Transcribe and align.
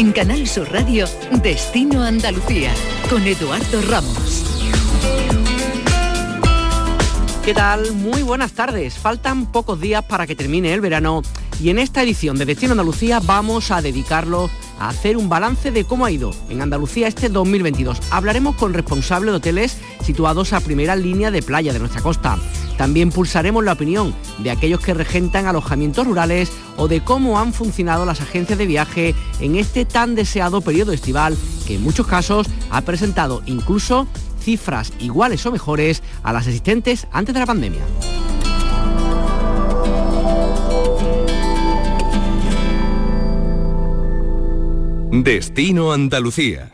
En 0.00 0.12
Canal 0.12 0.48
Sur 0.48 0.72
Radio, 0.72 1.04
Destino 1.42 2.02
Andalucía, 2.02 2.72
con 3.10 3.22
Eduardo 3.22 3.82
Ramos. 3.82 4.46
¿Qué 7.44 7.52
tal? 7.52 7.92
Muy 7.92 8.22
buenas 8.22 8.52
tardes. 8.52 8.94
Faltan 8.94 9.52
pocos 9.52 9.78
días 9.78 10.02
para 10.02 10.26
que 10.26 10.34
termine 10.34 10.72
el 10.72 10.80
verano 10.80 11.20
y 11.62 11.68
en 11.68 11.78
esta 11.78 12.02
edición 12.02 12.38
de 12.38 12.46
Destino 12.46 12.72
Andalucía 12.72 13.20
vamos 13.20 13.70
a 13.70 13.82
dedicarlo 13.82 14.48
a 14.78 14.88
hacer 14.88 15.18
un 15.18 15.28
balance 15.28 15.70
de 15.70 15.84
cómo 15.84 16.06
ha 16.06 16.10
ido 16.10 16.34
en 16.48 16.62
Andalucía 16.62 17.06
este 17.06 17.28
2022. 17.28 18.00
Hablaremos 18.10 18.56
con 18.56 18.72
responsables 18.72 19.32
de 19.32 19.36
hoteles 19.36 19.76
situados 20.02 20.54
a 20.54 20.60
primera 20.60 20.96
línea 20.96 21.30
de 21.30 21.42
playa 21.42 21.74
de 21.74 21.78
nuestra 21.78 22.00
costa. 22.00 22.38
También 22.80 23.10
pulsaremos 23.10 23.62
la 23.62 23.74
opinión 23.74 24.14
de 24.38 24.50
aquellos 24.50 24.80
que 24.80 24.94
regentan 24.94 25.44
alojamientos 25.44 26.06
rurales 26.06 26.50
o 26.78 26.88
de 26.88 27.02
cómo 27.02 27.38
han 27.38 27.52
funcionado 27.52 28.06
las 28.06 28.22
agencias 28.22 28.58
de 28.58 28.64
viaje 28.64 29.14
en 29.38 29.56
este 29.56 29.84
tan 29.84 30.14
deseado 30.14 30.62
periodo 30.62 30.90
estival 30.92 31.36
que 31.66 31.74
en 31.74 31.82
muchos 31.82 32.06
casos 32.06 32.46
ha 32.70 32.80
presentado 32.80 33.42
incluso 33.44 34.06
cifras 34.40 34.94
iguales 34.98 35.44
o 35.44 35.52
mejores 35.52 36.02
a 36.22 36.32
las 36.32 36.46
existentes 36.46 37.06
antes 37.12 37.34
de 37.34 37.40
la 37.40 37.44
pandemia. 37.44 37.82
Destino 45.12 45.92
Andalucía. 45.92 46.72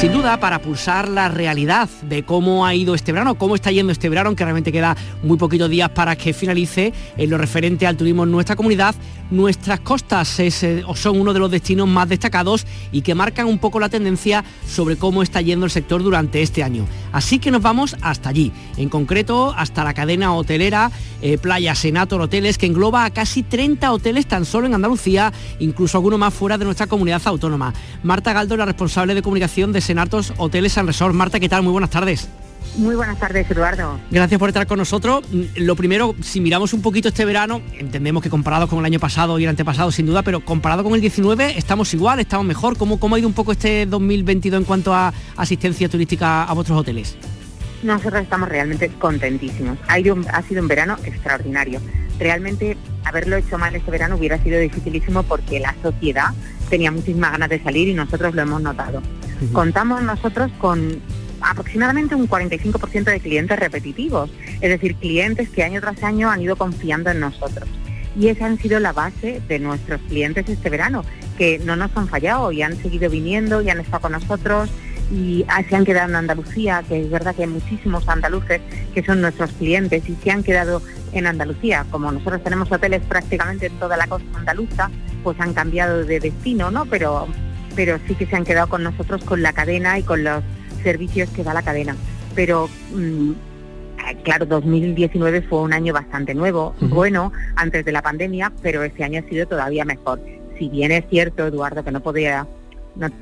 Sin 0.00 0.14
duda, 0.14 0.40
para 0.40 0.62
pulsar 0.62 1.10
la 1.10 1.28
realidad 1.28 1.86
de 2.00 2.22
cómo 2.22 2.64
ha 2.64 2.74
ido 2.74 2.94
este 2.94 3.12
verano, 3.12 3.34
cómo 3.34 3.54
está 3.54 3.70
yendo 3.70 3.92
este 3.92 4.08
verano, 4.08 4.34
que 4.34 4.44
realmente 4.44 4.72
queda 4.72 4.96
muy 5.22 5.36
poquitos 5.36 5.68
días 5.68 5.90
para 5.90 6.16
que 6.16 6.32
finalice 6.32 6.94
en 7.18 7.28
lo 7.28 7.36
referente 7.36 7.86
al 7.86 7.98
turismo 7.98 8.24
en 8.24 8.30
nuestra 8.30 8.56
comunidad, 8.56 8.94
nuestras 9.30 9.80
costas 9.80 10.40
eh, 10.40 10.82
son 10.94 11.20
uno 11.20 11.32
de 11.32 11.38
los 11.38 11.50
destinos 11.50 11.86
más 11.86 12.08
destacados 12.08 12.66
y 12.90 13.02
que 13.02 13.14
marcan 13.14 13.46
un 13.46 13.58
poco 13.58 13.78
la 13.78 13.90
tendencia 13.90 14.42
sobre 14.66 14.96
cómo 14.96 15.22
está 15.22 15.42
yendo 15.42 15.66
el 15.66 15.70
sector 15.70 16.02
durante 16.02 16.40
este 16.40 16.62
año. 16.62 16.86
Así 17.12 17.38
que 17.38 17.50
nos 17.50 17.62
vamos 17.62 17.94
hasta 18.00 18.30
allí, 18.30 18.52
en 18.78 18.88
concreto 18.88 19.54
hasta 19.56 19.84
la 19.84 19.94
cadena 19.94 20.34
hotelera 20.34 20.90
eh, 21.22 21.36
Playa 21.36 21.74
Senator 21.74 22.20
Hoteles, 22.22 22.56
que 22.56 22.66
engloba 22.66 23.04
a 23.04 23.10
casi 23.10 23.42
30 23.42 23.92
hoteles 23.92 24.26
tan 24.26 24.44
solo 24.44 24.66
en 24.66 24.74
Andalucía, 24.74 25.32
incluso 25.58 25.98
algunos 25.98 26.18
más 26.18 26.32
fuera 26.32 26.56
de 26.56 26.64
nuestra 26.64 26.86
comunidad 26.86 27.22
autónoma. 27.26 27.74
Marta 28.02 28.32
Galdo, 28.32 28.56
la 28.56 28.64
responsable 28.64 29.14
de 29.14 29.22
comunicación 29.22 29.72
de 29.72 29.80
Senatos 29.90 30.32
Hoteles 30.36 30.74
San 30.74 30.86
Resort. 30.86 31.12
Marta, 31.16 31.40
¿qué 31.40 31.48
tal? 31.48 31.64
Muy 31.64 31.72
buenas 31.72 31.90
tardes. 31.90 32.28
Muy 32.76 32.94
buenas 32.94 33.18
tardes, 33.18 33.50
Eduardo. 33.50 33.98
Gracias 34.12 34.38
por 34.38 34.48
estar 34.48 34.64
con 34.68 34.78
nosotros. 34.78 35.24
Mm, 35.32 35.64
lo 35.64 35.74
primero, 35.74 36.14
si 36.22 36.40
miramos 36.40 36.72
un 36.72 36.80
poquito 36.80 37.08
este 37.08 37.24
verano, 37.24 37.60
entendemos 37.76 38.22
que 38.22 38.30
comparado 38.30 38.68
con 38.68 38.78
el 38.78 38.84
año 38.84 39.00
pasado 39.00 39.36
y 39.40 39.42
el 39.42 39.50
antepasado, 39.50 39.90
sin 39.90 40.06
duda, 40.06 40.22
pero 40.22 40.44
comparado 40.44 40.84
con 40.84 40.94
el 40.94 41.00
19, 41.00 41.58
estamos 41.58 41.92
igual, 41.92 42.20
estamos 42.20 42.46
mejor. 42.46 42.78
¿Cómo, 42.78 43.00
cómo 43.00 43.16
ha 43.16 43.18
ido 43.18 43.26
un 43.26 43.34
poco 43.34 43.50
este 43.50 43.84
2022 43.86 44.60
en 44.60 44.64
cuanto 44.64 44.94
a 44.94 45.12
asistencia 45.36 45.88
turística 45.88 46.44
a 46.44 46.52
vuestros 46.52 46.78
hoteles? 46.78 47.16
Nosotros 47.82 48.22
estamos 48.22 48.48
realmente 48.48 48.90
contentísimos. 48.90 49.76
Ha, 49.88 49.94
ha 49.94 50.42
sido 50.42 50.62
un 50.62 50.68
verano 50.68 50.98
extraordinario. 51.02 51.80
Realmente 52.20 52.76
haberlo 53.04 53.34
hecho 53.38 53.58
mal 53.58 53.74
este 53.74 53.90
verano 53.90 54.14
hubiera 54.14 54.40
sido 54.40 54.60
dificilísimo 54.60 55.24
porque 55.24 55.58
la 55.58 55.74
sociedad 55.82 56.28
tenía 56.68 56.92
muchísimas 56.92 57.32
ganas 57.32 57.48
de 57.48 57.60
salir 57.60 57.88
y 57.88 57.94
nosotros 57.94 58.36
lo 58.36 58.42
hemos 58.42 58.62
notado. 58.62 59.02
Contamos 59.52 60.02
nosotros 60.02 60.50
con 60.58 61.00
aproximadamente 61.40 62.14
un 62.14 62.28
45% 62.28 63.04
de 63.04 63.20
clientes 63.20 63.58
repetitivos, 63.58 64.30
es 64.60 64.70
decir, 64.70 64.96
clientes 64.96 65.48
que 65.48 65.62
año 65.62 65.80
tras 65.80 66.02
año 66.02 66.30
han 66.30 66.42
ido 66.42 66.56
confiando 66.56 67.10
en 67.10 67.20
nosotros. 67.20 67.68
Y 68.16 68.28
esa 68.28 68.46
han 68.46 68.58
sido 68.58 68.80
la 68.80 68.92
base 68.92 69.40
de 69.48 69.58
nuestros 69.58 70.00
clientes 70.02 70.48
este 70.48 70.68
verano, 70.68 71.04
que 71.38 71.58
no 71.60 71.76
nos 71.76 71.96
han 71.96 72.08
fallado 72.08 72.52
y 72.52 72.62
han 72.62 72.76
seguido 72.76 73.08
viniendo 73.08 73.62
y 73.62 73.70
han 73.70 73.80
estado 73.80 74.02
con 74.02 74.12
nosotros 74.12 74.70
y 75.10 75.44
se 75.68 75.76
han 75.76 75.84
quedado 75.84 76.08
en 76.08 76.16
Andalucía, 76.16 76.84
que 76.88 77.00
es 77.02 77.10
verdad 77.10 77.34
que 77.34 77.42
hay 77.42 77.48
muchísimos 77.48 78.08
andaluces 78.08 78.60
que 78.94 79.02
son 79.02 79.20
nuestros 79.20 79.50
clientes 79.52 80.08
y 80.08 80.14
se 80.16 80.30
han 80.30 80.42
quedado 80.42 80.82
en 81.12 81.26
Andalucía. 81.26 81.84
Como 81.90 82.12
nosotros 82.12 82.42
tenemos 82.44 82.70
hoteles 82.70 83.02
prácticamente 83.08 83.66
en 83.66 83.78
toda 83.78 83.96
la 83.96 84.06
costa 84.06 84.38
andaluza, 84.38 84.90
pues 85.24 85.38
han 85.40 85.52
cambiado 85.52 86.04
de 86.04 86.20
destino, 86.20 86.70
¿no? 86.70 86.86
Pero, 86.86 87.26
pero 87.74 87.98
sí 88.06 88.14
que 88.14 88.26
se 88.26 88.36
han 88.36 88.44
quedado 88.44 88.68
con 88.68 88.82
nosotros 88.82 89.24
con 89.24 89.42
la 89.42 89.52
cadena 89.52 89.98
y 89.98 90.02
con 90.02 90.24
los 90.24 90.42
servicios 90.82 91.28
que 91.30 91.44
da 91.44 91.54
la 91.54 91.62
cadena. 91.62 91.96
Pero 92.34 92.68
mm, 92.94 93.32
claro, 94.22 94.46
2019 94.46 95.42
fue 95.42 95.60
un 95.60 95.72
año 95.72 95.92
bastante 95.92 96.34
nuevo, 96.34 96.74
bueno, 96.80 97.32
antes 97.56 97.84
de 97.84 97.92
la 97.92 98.02
pandemia, 98.02 98.52
pero 98.62 98.82
ese 98.82 99.04
año 99.04 99.22
ha 99.24 99.28
sido 99.28 99.46
todavía 99.46 99.84
mejor. 99.84 100.20
Si 100.58 100.68
bien 100.68 100.92
es 100.92 101.04
cierto, 101.08 101.46
Eduardo, 101.46 101.84
que 101.84 101.90
no 101.90 102.00
podía 102.00 102.46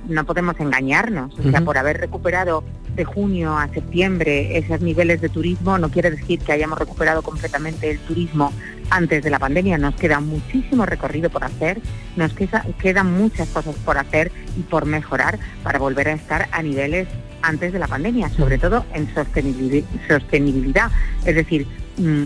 no, 0.09 0.25
podemos 0.25 0.59
engañarnos. 0.59 1.39
O 1.39 1.51
sea, 1.51 1.61
por 1.61 1.79
haber 1.79 1.99
recuperado 1.99 2.65
de 2.95 3.05
junio 3.05 3.57
a 3.57 3.69
septiembre 3.69 4.59
esos 4.59 4.81
niveles 4.81 5.21
de 5.21 5.29
turismo, 5.29 5.79
no 5.79 5.89
quiere 5.91 6.11
decir 6.11 6.41
que 6.41 6.53
hayamos 6.53 6.79
recuperado 6.79 7.23
completamente 7.23 7.91
el 7.91 7.99
turismo 8.01 8.53
antes 8.91 9.23
de 9.23 9.31
la 9.31 9.39
pandemia. 9.39 9.79
Nos 9.79 9.95
queda 9.95 10.21
muchísimo 10.21 10.87
recorrido 10.87 11.31
por 11.31 11.45
hacer, 11.45 11.81
nos 12.17 12.33
quedan 12.33 13.13
muchas 13.13 13.49
cosas 13.49 13.75
por 13.77 13.99
hacer 13.99 14.31
y 14.57 14.63
por 14.63 14.87
mejorar 14.87 15.39
para 15.63 15.79
volver 15.79 16.09
a 16.09 16.13
estar 16.13 16.49
a 16.53 16.63
niveles 16.63 17.09
antes 17.43 17.73
de 17.73 17.79
la 17.79 17.87
pandemia, 17.87 18.29
sobre 18.31 18.59
todo 18.59 18.85
en 18.95 19.09
sostenibilidad. 19.15 20.91
Es 21.25 21.35
decir, 21.35 21.67
mm, 21.97 22.25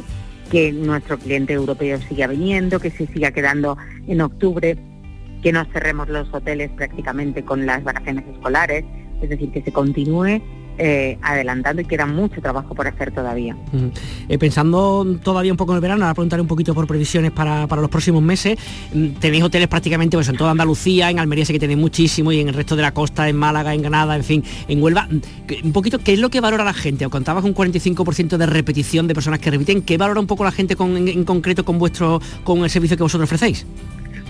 que 0.51 0.73
nuestro 0.73 1.19
cliente 1.19 1.55
europeo 1.55 1.99
siga 2.09 2.27
viniendo, 2.27 2.79
que 2.79 2.91
se 2.91 3.07
siga 3.07 3.31
quedando 3.31 3.77
en 4.07 4.21
octubre 4.21 4.77
que 5.43 5.53
no 5.53 5.65
cerremos 5.73 6.09
los 6.09 6.33
hoteles 6.33 6.71
prácticamente 6.71 7.45
con 7.45 7.67
las 7.67 7.83
vacaciones 7.83 8.25
escolares, 8.29 8.85
es 9.21 9.29
decir, 9.29 9.51
que 9.51 9.63
se 9.63 9.73
continúe 9.73 10.41
eh, 10.85 11.17
adelantando 11.23 11.81
y 11.81 11.85
queda 11.85 12.07
mucho 12.07 12.41
trabajo 12.41 12.75
por 12.75 12.89
hacer 12.89 13.13
todavía. 13.13 13.57
Eh, 14.29 14.37
pensando 14.37 15.07
todavía 15.23 15.53
un 15.53 15.57
poco 15.57 15.71
en 15.71 15.77
el 15.77 15.81
verano, 15.81 16.03
ahora 16.03 16.15
preguntaré 16.15 16.43
un 16.43 16.49
poquito 16.49 16.75
por 16.75 16.89
previsiones 16.89 17.31
para, 17.31 17.69
los 17.69 17.89
próximos 17.89 18.21
meses. 18.21 18.59
Mm, 18.93 19.11
tenéis 19.21 19.45
hoteles 19.45 19.69
prácticamente 19.69 20.17
pues, 20.17 20.29
en 20.29 20.37
toda 20.37 20.51
Andalucía, 20.51 21.09
en 21.09 21.21
Almería 21.21 21.45
sé 21.45 21.53
que 21.53 21.61
tenéis 21.61 21.79
muchísimo 21.79 22.33
y 22.33 22.41
en 22.41 22.49
el 22.49 22.55
resto 22.55 22.75
de 22.75 22.83
la 22.83 22.93
costa, 22.93 23.29
en 23.29 23.37
Málaga, 23.37 23.75
en 23.75 23.83
Granada, 23.83 24.17
en 24.17 24.25
fin, 24.25 24.45
en 24.67 24.83
Huelva. 24.83 25.07
Mm, 25.09 25.67
un 25.67 25.73
poquito, 25.73 26.01
¿qué 26.01 26.15
es 26.15 26.19
lo 26.19 26.31
que 26.31 26.41
valora 26.41 26.65
la 26.65 26.75
gente? 26.75 27.07
O 27.07 27.11
contabas 27.11 27.45
un 27.45 27.55
45% 27.55 28.37
de 28.37 28.47
repetición 28.47 29.07
de 29.07 29.15
personas 29.15 29.39
que 29.39 29.53
repiten. 29.53 29.83
¿Qué 29.83 29.97
valora 29.97 30.19
un 30.19 30.27
poco 30.27 30.43
la 30.43 30.51
gente 30.51 30.75
con, 30.75 30.97
en, 30.97 31.23
concreto 31.23 31.65
con 31.65 31.79
vuestro 31.79 32.21
con 32.43 32.65
el 32.65 32.71
servicio 32.71 32.97
que 32.97 33.05
vosotros 33.05 33.29
ofrecéis? 33.29 33.65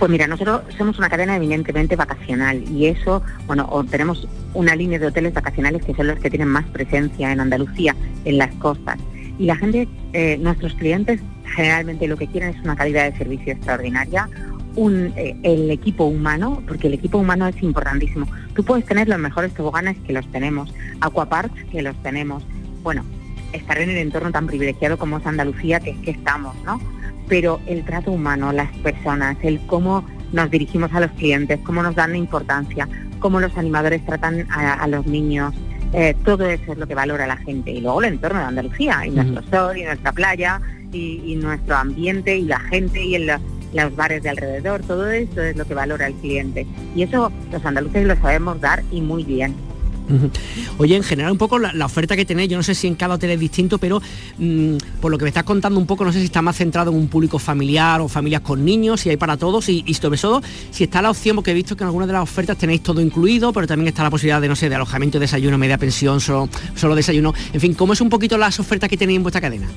Pues 0.03 0.11
mira, 0.11 0.27
nosotros 0.27 0.63
somos 0.77 0.99
una 0.99 1.09
cadena 1.09 1.37
eminentemente 1.37 1.95
vacacional 1.95 2.65
y 2.69 2.87
eso, 2.87 3.23
bueno, 3.47 3.71
tenemos 3.89 4.27
una 4.53 4.75
línea 4.75 4.99
de 4.99 5.07
hoteles 5.07 5.33
vacacionales 5.33 5.85
que 5.85 5.95
son 5.95 6.09
los 6.09 6.19
que 6.19 6.29
tienen 6.29 6.49
más 6.49 6.65
presencia 6.71 7.31
en 7.31 7.39
Andalucía, 7.39 7.95
en 8.25 8.37
las 8.37 8.53
costas. 8.57 8.99
Y 9.39 9.47
la 9.47 9.55
gente, 9.55 9.87
eh, 10.13 10.39
nuestros 10.39 10.75
clientes, 10.75 11.21
generalmente 11.45 12.09
lo 12.09 12.17
que 12.17 12.27
quieren 12.27 12.49
es 12.49 12.61
una 12.65 12.75
calidad 12.75 13.13
de 13.13 13.17
servicio 13.17 13.53
extraordinaria, 13.53 14.29
eh, 14.77 15.37
el 15.45 15.71
equipo 15.71 16.07
humano, 16.07 16.61
porque 16.67 16.89
el 16.89 16.95
equipo 16.95 17.19
humano 17.19 17.47
es 17.47 17.63
importantísimo. 17.63 18.27
Tú 18.57 18.65
puedes 18.65 18.85
tener 18.85 19.09
los 19.09 19.21
mejores 19.21 19.55
toboganes 19.55 19.97
que 19.99 20.13
los 20.13 20.27
tenemos, 20.33 20.75
aquaparks 21.01 21.63
que 21.71 21.81
los 21.81 21.95
tenemos. 22.03 22.45
Bueno, 22.83 23.05
estar 23.53 23.79
en 23.79 23.91
el 23.91 23.99
entorno 23.99 24.33
tan 24.33 24.49
privilegiado 24.49 24.99
como 24.99 25.19
es 25.19 25.27
Andalucía, 25.27 25.79
que 25.79 25.91
es 25.91 25.99
que 25.99 26.11
estamos, 26.11 26.57
¿no? 26.65 26.81
Pero 27.33 27.63
el 27.65 27.83
trato 27.83 28.13
humano, 28.13 28.53
las 28.53 28.71
personas, 28.81 29.39
el 29.41 29.59
cómo 29.61 30.05
nos 30.35 30.51
dirigimos 30.51 30.93
a 30.93 31.01
los 31.01 31.11
clientes, 31.13 31.59
cómo 31.65 31.83
nos 31.83 31.95
dan 31.95 32.15
importancia, 32.15 32.87
cómo 33.21 33.41
los 33.41 33.57
animadores 33.57 34.05
tratan 34.05 34.47
a, 34.51 34.87
los 34.87 35.07
niños, 35.07 35.55
eh, 35.95 36.15
todo 36.27 36.45
eso 36.45 36.73
es 36.73 36.77
lo 36.77 36.87
que 36.87 36.95
valora 36.95 37.27
la 37.27 37.39
gente. 37.39 37.71
Y 37.71 37.81
luego 37.81 38.03
el 38.03 38.13
entorno 38.13 38.39
de 38.39 38.45
Andalucía, 38.45 39.07
y 39.07 39.13
nuestro 39.13 39.43
sol, 39.45 39.79
y 39.79 39.85
nuestra 39.85 40.13
playa, 40.13 40.61
y, 40.93 41.35
nuestro 41.37 41.75
ambiente, 41.75 42.37
y 42.37 42.43
la 42.43 42.61
gente, 42.61 43.03
y 43.03 43.17
los 43.17 43.97
bares 43.97 44.23
de 44.23 44.29
alrededor, 44.29 44.83
todo 44.83 45.11
eso 45.11 45.41
es 45.41 45.57
lo 45.57 45.65
que 45.65 45.73
valora 45.73 46.09
el 46.09 46.15
cliente. 46.17 46.67
Y 46.95 47.05
eso 47.05 47.33
los 47.51 47.65
andaluces 47.65 48.07
lo 48.07 48.17
sabemos 48.17 48.61
dar 48.61 48.83
y 48.93 49.01
muy 49.01 49.25
bien. 49.25 49.55
Oye, 50.79 50.97
en 50.97 51.03
general 51.03 51.33
un 51.33 51.39
poco 51.39 51.59
la, 51.59 51.85
oferta 51.85 52.17
que 52.17 52.25
tenéis, 52.25 52.51
yo 52.51 52.57
no 52.57 52.63
sé 52.63 52.75
si 52.75 52.87
en 52.87 52.95
cada 52.95 53.15
hotel 53.15 53.31
es 53.31 53.41
distinto, 53.41 53.79
pero 53.79 54.01
mm, 54.39 54.77
por 55.01 55.11
lo 55.11 55.19
que 55.19 55.25
me 55.25 55.29
estás 55.29 55.45
contando 55.45 55.79
un 55.79 55.87
poco, 55.87 56.05
no 56.05 56.13
sé 56.13 56.19
si 56.19 56.27
está 56.27 56.43
más 56.43 56.57
centrado 56.57 56.91
en 56.91 56.97
un 56.97 57.09
público 57.09 57.39
familiar 57.39 58.01
o 58.01 58.09
familias 58.09 58.43
con 58.43 58.65
niños, 58.65 59.01
si 59.01 59.11
hay 59.11 59.17
para 59.17 59.37
todos 59.37 59.69
y, 59.69 59.83
sobre 59.95 60.19
todo 60.19 60.43
si 60.71 60.85
está 60.85 61.03
la 61.03 61.11
opción, 61.11 61.37
porque 61.37 61.53
he 61.53 61.55
visto 61.55 61.77
que 61.77 61.85
en 61.85 61.89
algunas 61.89 62.09
de 62.09 62.15
las 62.15 62.23
ofertas 62.23 62.57
tenéis 62.57 62.83
todo 62.83 63.01
incluido, 63.01 63.53
pero 63.53 63.67
también 63.67 63.89
está 63.89 64.03
la 64.03 64.11
posibilidad 64.11 64.41
de, 64.41 64.49
no 64.49 64.57
sé, 64.57 64.69
de 64.69 64.75
alojamiento, 64.75 65.19
desayuno, 65.19 65.59
media 65.59 65.79
pensión, 65.79 66.21
solo, 66.21 66.49
solo 66.75 66.95
desayuno. 66.95 67.35
En 67.53 67.61
fin, 67.61 67.75
¿cómo 67.75 67.93
es 67.93 68.01
un 68.01 68.09
poquito 68.09 68.39
las 68.39 68.59
ofertas 68.61 68.89
que 68.89 68.97
tenéis 68.97 69.19
en 69.19 69.23
vuestra 69.23 69.41
cadena? 69.41 69.69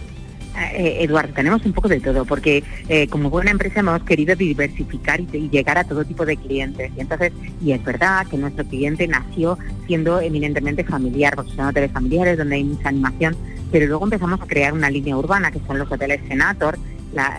Eh, 0.58 1.04
Eduardo, 1.04 1.34
tenemos 1.34 1.66
un 1.66 1.74
poco 1.74 1.90
de 1.90 2.00
todo, 2.00 2.24
porque 2.24 2.64
eh, 2.88 3.08
como 3.08 3.30
buena 3.30 3.52
empresa 3.52 3.82
hemos 3.82 4.02
querido 4.04 4.36
diversificar 4.36 5.20
y, 5.20 5.50
llegar 5.50 5.78
a 5.78 5.84
todo 5.84 6.06
tipo 6.06 6.26
de 6.26 6.38
clientes. 6.38 6.92
Y 6.96 7.02
entonces, 7.02 7.34
y 7.62 7.74
es 7.74 7.84
verdad 7.84 8.26
que 8.28 8.38
nuestro 8.38 8.64
cliente 8.66 9.08
nació 9.08 9.58
siendo 9.86 10.22
eminentemente 10.22 10.84
familiar, 10.84 11.36
porque 11.36 11.52
son 11.56 11.66
hoteles 11.66 11.92
familiares 11.92 12.38
donde 12.38 12.56
hay 12.56 12.64
mucha 12.64 12.90
animación, 12.90 13.36
pero 13.72 13.86
luego 13.88 14.06
empezamos 14.06 14.40
a 14.42 14.48
crear 14.48 14.74
una 14.74 14.90
línea 14.90 15.18
urbana, 15.18 15.52
que 15.52 15.60
son 15.68 15.78
los 15.78 15.92
hoteles 15.92 16.22
Senator, 16.28 16.78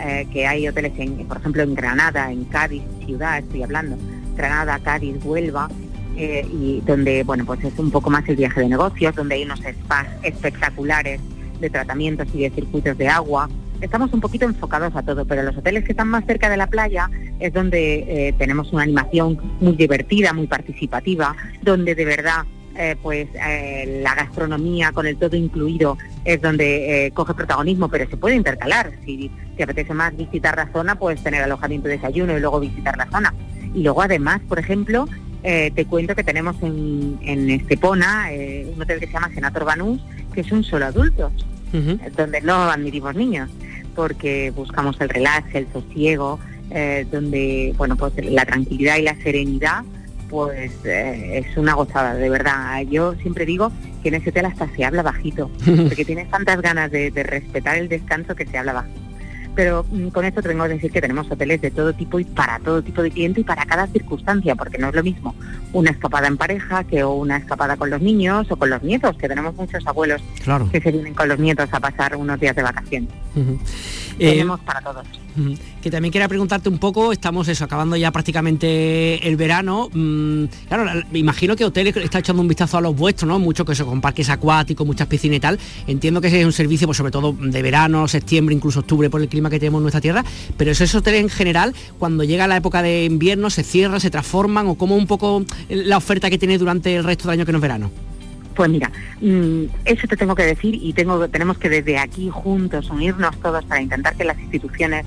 eh, 0.05 0.27
que 0.31 0.45
hay 0.45 0.67
hoteles, 0.67 0.93
en, 0.97 1.27
por 1.27 1.37
ejemplo, 1.37 1.63
en 1.63 1.73
Granada, 1.73 2.31
en 2.31 2.45
Cádiz, 2.45 2.83
ciudad, 3.05 3.39
estoy 3.39 3.63
hablando, 3.63 3.97
Granada, 4.35 4.79
Cádiz, 4.79 5.15
Huelva, 5.23 5.69
y 6.19 6.81
donde, 6.81 7.21
bueno, 7.23 7.45
pues 7.45 7.63
es 7.63 7.77
un 7.77 7.91
poco 7.91 8.09
más 8.09 8.27
el 8.27 8.37
viaje 8.37 8.61
de 8.61 8.69
negocios, 8.69 9.13
donde 9.13 9.35
hay 9.35 9.43
unos 9.43 9.59
spas 9.59 10.07
espectaculares 10.23 11.21
de 11.59 11.69
tratamientos 11.69 12.27
y 12.33 12.43
de 12.43 12.49
circuitos 12.49 12.97
de 12.97 13.07
agua. 13.07 13.49
Estamos 13.81 14.11
un 14.11 14.21
poquito 14.21 14.45
enfocados 14.45 14.95
a 14.95 15.03
todo, 15.03 15.25
pero 15.25 15.43
los 15.43 15.55
hoteles 15.55 15.83
que 15.83 15.91
están 15.91 16.07
más 16.07 16.25
cerca 16.25 16.49
de 16.49 16.57
la 16.57 16.67
playa 16.67 17.11
es 17.39 17.53
donde 17.53 18.27
eh, 18.27 18.33
tenemos 18.37 18.73
una 18.73 18.83
animación 18.83 19.39
muy 19.59 19.75
divertida, 19.75 20.33
muy 20.33 20.47
participativa, 20.47 21.35
donde 21.61 21.93
de 21.93 22.05
verdad 22.05 22.43
eh, 22.75 22.95
pues 23.01 23.27
eh, 23.35 24.01
la 24.03 24.15
gastronomía 24.15 24.91
con 24.91 25.05
el 25.05 25.17
todo 25.17 25.35
incluido 25.35 25.97
es 26.25 26.41
donde 26.41 27.11
coge 27.13 27.35
protagonismo, 27.35 27.87
pero 27.87 28.09
se 28.09 28.17
puede 28.17 28.35
intercalar. 28.35 28.93
Si 29.05 29.31
te 29.55 29.63
apetece 29.63 29.93
más 29.93 30.15
visitar 30.17 30.57
la 30.57 30.71
zona, 30.71 30.97
puedes 30.97 31.21
tener 31.21 31.43
alojamiento 31.43 31.87
desayuno 31.87 32.35
y 32.35 32.41
luego 32.41 32.59
visitar 32.59 32.97
la 32.97 33.07
zona. 33.09 33.33
Y 33.73 33.83
luego 33.83 34.01
además, 34.01 34.41
por 34.49 34.59
ejemplo, 34.59 35.07
te 35.41 35.85
cuento 35.85 36.15
que 36.15 36.23
tenemos 36.23 36.61
en, 36.61 37.17
en 37.21 37.49
Estepona 37.49 38.29
un 38.73 38.81
hotel 38.81 38.99
que 38.99 39.07
se 39.07 39.13
llama 39.13 39.31
Senator 39.33 39.63
Banús, 39.63 40.01
que 40.37 40.41
es 40.41 40.51
un 40.51 40.63
solo 40.63 40.85
adultos, 40.85 41.33
donde 42.15 42.41
no 42.41 42.53
admitimos 42.53 43.15
niños 43.15 43.49
porque 43.95 44.51
buscamos 44.51 44.95
el 45.01 45.09
relax, 45.09 45.55
el 45.55 45.65
sosiego, 45.73 46.39
eh, 46.69 47.07
donde 47.11 47.73
bueno 47.75 47.95
pues 47.95 48.13
la 48.23 48.45
tranquilidad 48.45 48.97
y 48.97 49.01
la 49.01 49.15
serenidad 49.15 49.83
pues 50.29 50.71
eh, 50.85 51.43
es 51.43 51.57
una 51.57 51.73
gozada, 51.73 52.13
de 52.13 52.29
verdad. 52.29 52.83
Yo 52.83 53.15
siempre 53.15 53.47
digo 53.47 53.71
que 54.03 54.09
en 54.09 54.15
ese 54.15 54.29
hotel 54.29 54.45
hasta 54.45 54.67
se 54.75 54.85
habla 54.85 55.01
bajito, 55.01 55.49
porque 55.65 56.05
tienes 56.05 56.29
tantas 56.29 56.61
ganas 56.61 56.91
de, 56.91 57.09
de 57.09 57.23
respetar 57.23 57.75
el 57.75 57.89
descanso 57.89 58.35
que 58.35 58.45
se 58.45 58.59
habla 58.59 58.73
bajito 58.73 59.06
pero 59.57 59.83
mm, 59.89 60.09
con 60.09 60.23
esto 60.23 60.39
tengo 60.43 60.63
que 60.65 60.75
decir 60.75 60.91
que 60.91 61.01
tenemos 61.01 61.29
hoteles 61.31 61.59
de 61.59 61.71
todo 61.71 61.91
tipo 61.91 62.19
y 62.19 62.25
para 62.25 62.59
todo 62.59 62.83
tipo 62.83 63.01
de 63.01 63.09
cliente 63.09 63.41
y 63.41 63.43
para 63.43 63.65
cada 63.65 63.87
circunstancia, 63.87 64.55
porque 64.55 64.77
no 64.77 64.89
es 64.89 64.95
lo 64.95 65.01
mismo 65.01 65.33
una 65.73 65.89
escapada 65.89 66.27
en 66.27 66.37
pareja 66.37 66.83
que 66.83 67.03
una 67.03 67.37
escapada 67.37 67.75
con 67.75 67.89
los 67.89 67.99
niños 67.99 68.45
o 68.51 68.55
con 68.55 68.69
los 68.69 68.83
nietos, 68.83 69.17
que 69.17 69.27
tenemos 69.27 69.55
muchos 69.55 69.85
abuelos 69.87 70.21
que 70.71 70.79
se 70.79 70.91
vienen 70.91 71.15
con 71.15 71.27
los 71.27 71.39
nietos 71.39 71.67
a 71.71 71.79
pasar 71.79 72.15
unos 72.15 72.39
días 72.39 72.55
de 72.55 72.61
vacaciones. 72.61 73.09
Tenemos 74.17 74.59
para 74.61 74.81
todos. 74.81 75.07
Que 75.81 75.91
también 75.91 76.11
quería 76.11 76.27
preguntarte 76.27 76.67
un 76.69 76.79
poco, 76.79 77.11
estamos 77.11 77.47
eso, 77.47 77.63
acabando 77.63 77.95
ya 77.95 78.11
prácticamente 78.11 79.27
el 79.27 79.35
verano. 79.35 79.89
Mm, 79.93 80.45
claro, 80.67 81.03
me 81.11 81.19
imagino 81.19 81.55
que 81.55 81.63
hoteles 81.63 81.95
está 81.97 82.19
echando 82.19 82.41
un 82.41 82.47
vistazo 82.47 82.77
a 82.77 82.81
los 82.81 82.95
vuestros, 82.95 83.29
¿no? 83.29 83.37
Mucho 83.37 83.63
que 83.63 83.73
eso, 83.73 83.85
con 83.85 84.01
parques 84.01 84.29
acuáticos, 84.29 84.87
muchas 84.87 85.07
piscinas 85.07 85.37
y 85.37 85.39
tal. 85.39 85.59
Entiendo 85.85 86.21
que 86.21 86.27
ese 86.27 86.39
es 86.39 86.45
un 86.45 86.53
servicio, 86.53 86.87
pues 86.87 86.97
sobre 86.97 87.11
todo 87.11 87.33
de 87.39 87.61
verano, 87.61 88.07
septiembre, 88.07 88.55
incluso 88.55 88.79
octubre, 88.79 89.11
por 89.11 89.21
el 89.21 89.29
clima 89.29 89.46
que 89.49 89.59
tenemos 89.59 89.79
en 89.79 89.83
nuestra 89.83 90.01
tierra. 90.01 90.23
Pero 90.57 90.71
esos 90.71 90.93
hoteles 90.95 91.21
en 91.21 91.29
general, 91.29 91.73
cuando 91.99 92.23
llega 92.23 92.47
la 92.47 92.57
época 92.57 92.81
de 92.81 93.05
invierno, 93.05 93.49
se 93.49 93.63
cierran, 93.63 93.99
se 93.99 94.09
transforman, 94.09 94.67
o 94.67 94.75
como 94.75 94.95
un 94.95 95.07
poco 95.07 95.43
la 95.69 95.97
oferta 95.97 96.29
que 96.29 96.37
tiene 96.37 96.57
durante 96.57 96.95
el 96.95 97.03
resto 97.03 97.27
del 97.27 97.39
año 97.39 97.45
que 97.45 97.51
no 97.51 97.57
es 97.57 97.61
verano. 97.61 97.91
Pues 98.57 98.71
mira, 98.71 98.91
mm, 99.21 99.65
eso 99.85 100.07
te 100.07 100.17
tengo 100.17 100.33
que 100.33 100.41
decir 100.41 100.73
y 100.81 100.91
tengo, 100.93 101.27
tenemos 101.29 101.59
que 101.59 101.69
desde 101.69 101.99
aquí 101.99 102.31
juntos 102.31 102.89
unirnos 102.89 103.39
todos 103.39 103.63
para 103.65 103.81
intentar 103.83 104.15
que 104.15 104.23
las 104.23 104.39
instituciones 104.39 105.05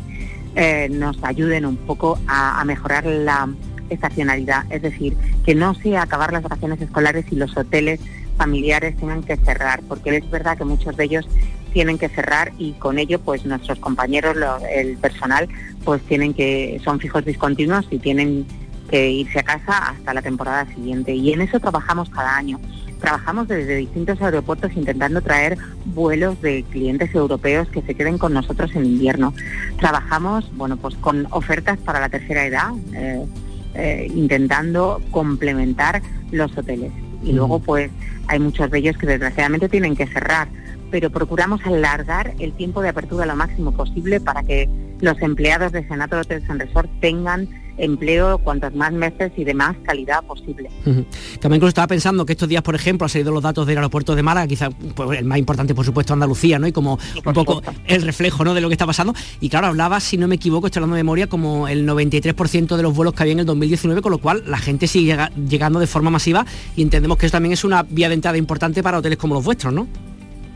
eh, 0.54 0.88
nos 0.88 1.22
ayuden 1.24 1.66
un 1.66 1.76
poco 1.76 2.16
a, 2.28 2.64
mejorar 2.64 3.06
la 3.06 3.48
estacionalidad, 3.88 4.64
es 4.70 4.82
decir, 4.82 5.16
que 5.44 5.56
no 5.56 5.74
sea 5.74 6.02
acabar 6.02 6.32
las 6.32 6.44
vacaciones 6.44 6.80
escolares 6.80 7.24
y 7.32 7.34
los 7.34 7.56
hoteles 7.56 7.98
familiares 8.36 8.96
tengan 8.96 9.24
que 9.24 9.36
cerrar, 9.36 9.80
porque 9.88 10.16
es 10.16 10.30
verdad 10.30 10.56
que 10.56 10.64
muchos 10.64 10.96
de 10.96 11.04
ellos 11.04 11.28
tienen 11.72 11.98
que 11.98 12.08
cerrar 12.08 12.52
y 12.58 12.72
con 12.72 12.98
ello 12.98 13.20
pues 13.20 13.44
nuestros 13.44 13.78
compañeros, 13.78 14.36
el 14.72 14.96
personal, 14.98 15.48
pues 15.84 16.02
tienen 16.02 16.34
que, 16.34 16.80
son 16.84 17.00
fijos 17.00 17.24
discontinuos 17.24 17.86
y 17.90 17.98
tienen 17.98 18.46
que 18.90 19.10
irse 19.10 19.38
a 19.38 19.42
casa 19.44 19.90
hasta 19.90 20.14
la 20.14 20.22
temporada 20.22 20.66
siguiente. 20.74 21.14
Y 21.14 21.32
en 21.32 21.42
eso 21.42 21.60
trabajamos 21.60 22.10
cada 22.10 22.36
año 22.36 22.58
trabajamos 23.00 23.48
desde 23.48 23.76
distintos 23.76 24.20
aeropuertos 24.22 24.70
intentando 24.76 25.20
traer 25.20 25.58
vuelos 25.86 26.40
de 26.42 26.62
clientes 26.70 27.12
europeos 27.14 27.68
que 27.68 27.82
se 27.82 27.94
queden 27.94 28.18
con 28.18 28.32
nosotros 28.32 28.70
en 28.76 28.84
invierno. 28.84 29.34
Trabajamos, 29.78 30.48
bueno, 30.56 30.76
pues 30.76 30.94
con 30.96 31.26
ofertas 31.30 31.78
para 31.78 31.98
la 31.98 32.08
tercera 32.08 32.44
edad, 32.44 32.70
eh, 32.94 33.26
eh, 33.74 34.12
intentando 34.14 35.02
complementar 35.10 36.02
los 36.30 36.56
hoteles. 36.56 36.92
Y 37.24 37.32
luego, 37.32 37.58
pues, 37.58 37.90
hay 38.28 38.38
muchos 38.38 38.70
de 38.70 38.78
ellos 38.78 38.96
que 38.96 39.06
desgraciadamente 39.06 39.68
tienen 39.68 39.96
que 39.96 40.06
cerrar, 40.06 40.48
pero 40.90 41.10
procuramos 41.10 41.60
alargar 41.64 42.34
el 42.38 42.52
tiempo 42.52 42.82
de 42.82 42.88
apertura 42.90 43.26
lo 43.26 43.36
máximo 43.36 43.72
posible 43.72 44.20
para 44.20 44.42
que 44.42 44.68
los 45.00 45.20
empleados 45.22 45.72
de 45.72 45.86
Senato 45.88 46.18
Hotels 46.18 46.48
and 46.48 46.60
Resort 46.60 46.90
tengan 47.00 47.48
empleo 47.80 48.38
cuantos 48.38 48.74
más 48.74 48.92
meses 48.92 49.32
y 49.36 49.44
de 49.44 49.54
más 49.54 49.76
calidad 49.84 50.22
posible. 50.24 50.70
También 50.84 51.58
incluso 51.58 51.68
estaba 51.68 51.86
pensando 51.86 52.26
que 52.26 52.32
estos 52.32 52.48
días, 52.48 52.62
por 52.62 52.74
ejemplo, 52.74 53.06
han 53.06 53.08
salido 53.08 53.32
los 53.32 53.42
datos 53.42 53.66
del 53.66 53.78
aeropuerto 53.78 54.14
de 54.14 54.22
Málaga, 54.22 54.46
quizá 54.46 54.70
pues, 54.70 55.18
el 55.18 55.24
más 55.24 55.38
importante, 55.38 55.74
por 55.74 55.84
supuesto, 55.84 56.12
Andalucía, 56.12 56.58
¿no? 56.58 56.66
Y 56.66 56.72
como 56.72 56.98
un 57.24 57.32
poco 57.32 57.62
el 57.86 58.02
reflejo 58.02 58.44
¿no? 58.44 58.54
de 58.54 58.60
lo 58.60 58.68
que 58.68 58.74
está 58.74 58.86
pasando. 58.86 59.14
Y 59.40 59.48
claro, 59.48 59.68
hablaba, 59.68 60.00
si 60.00 60.16
no 60.16 60.28
me 60.28 60.36
equivoco, 60.36 60.66
estoy 60.66 60.80
hablando 60.80 60.96
de 60.96 61.02
memoria, 61.02 61.26
como 61.26 61.68
el 61.68 61.86
93% 61.88 62.76
de 62.76 62.82
los 62.82 62.94
vuelos 62.94 63.14
que 63.14 63.22
había 63.22 63.32
en 63.32 63.40
el 63.40 63.46
2019, 63.46 64.02
con 64.02 64.12
lo 64.12 64.18
cual 64.18 64.42
la 64.46 64.58
gente 64.58 64.86
sigue 64.86 65.16
llegando 65.48 65.80
de 65.80 65.86
forma 65.86 66.10
masiva 66.10 66.44
y 66.76 66.82
entendemos 66.82 67.16
que 67.16 67.26
eso 67.26 67.32
también 67.32 67.52
es 67.52 67.64
una 67.64 67.82
vía 67.82 68.08
de 68.08 68.14
entrada 68.14 68.36
importante 68.36 68.82
para 68.82 68.98
hoteles 68.98 69.18
como 69.18 69.34
los 69.34 69.44
vuestros, 69.44 69.72
¿no? 69.72 69.86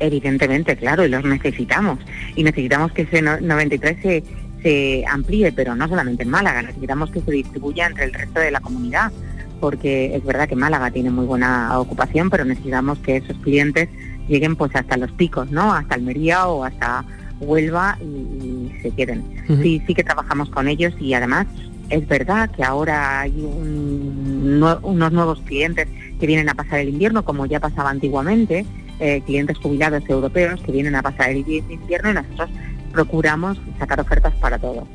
Evidentemente, 0.05 0.77
claro, 0.77 1.05
y 1.05 1.09
los 1.09 1.25
necesitamos. 1.25 1.99
Y 2.37 2.45
necesitamos 2.45 2.93
que 2.93 3.03
ese 3.03 3.23
93 3.23 3.97
se 4.03 4.25
se 4.65 5.05
amplíe, 5.07 5.53
pero 5.53 5.77
no 5.77 5.87
solamente 5.87 6.23
en 6.23 6.31
Málaga, 6.31 6.63
necesitamos 6.63 7.11
que 7.11 7.21
se 7.21 7.31
distribuya 7.31 7.87
entre 7.87 8.05
el 8.05 8.15
resto 8.15 8.41
de 8.41 8.51
la 8.51 8.61
comunidad, 8.61 9.13
porque 9.61 10.17
es 10.17 10.25
verdad 10.25 10.49
que 10.49 10.57
Málaga 10.57 10.91
tiene 10.91 11.11
muy 11.11 11.27
buena 11.27 11.79
ocupación, 11.79 12.31
pero 12.31 12.47
necesitamos 12.47 12.99
que 13.01 13.19
esos 13.19 13.37
clientes 13.39 13.91
lleguen 14.27 14.57
pues 14.57 14.75
hasta 14.75 14.97
los 14.97 15.13
picos, 15.13 15.51
¿no? 15.51 15.75
Hasta 15.75 15.95
Almería 15.95 16.47
o 16.49 16.65
hasta 16.65 17.05
Huelva 17.41 17.99
y, 18.01 18.73
se 18.81 18.91
queden. 18.91 19.23
Sí, 19.63 19.83
sí 19.87 19.95
que 19.95 20.03
trabajamos 20.03 20.49
con 20.49 20.67
ellos 20.67 20.95
y 20.99 21.13
además 21.13 21.47
es 21.91 22.09
verdad 22.09 22.51
que 22.51 22.65
ahora 22.65 23.21
hay 23.21 23.35
unos 23.39 25.13
nuevos 25.13 25.41
clientes 25.43 25.89
que 26.19 26.27
vienen 26.27 26.49
a 26.49 26.55
pasar 26.55 26.79
el 26.79 26.89
invierno, 26.89 27.23
como 27.23 27.45
ya 27.45 27.61
pasaba 27.61 27.91
antiguamente, 27.91 28.65
eh, 29.01 29.23
clientes 29.25 29.59
jubilados 29.59 30.03
europeos 30.09 30.61
que 30.61 30.73
vienen 30.73 30.95
a 30.95 31.03
pasar 31.03 31.31
el 31.31 31.39
invierno 31.39 32.11
y 32.11 32.15
nosotros 32.15 32.51
procuramos 32.95 33.59
sacar 33.79 34.01
ofertas 34.01 34.33
para 34.37 34.59
todos. 34.59 34.87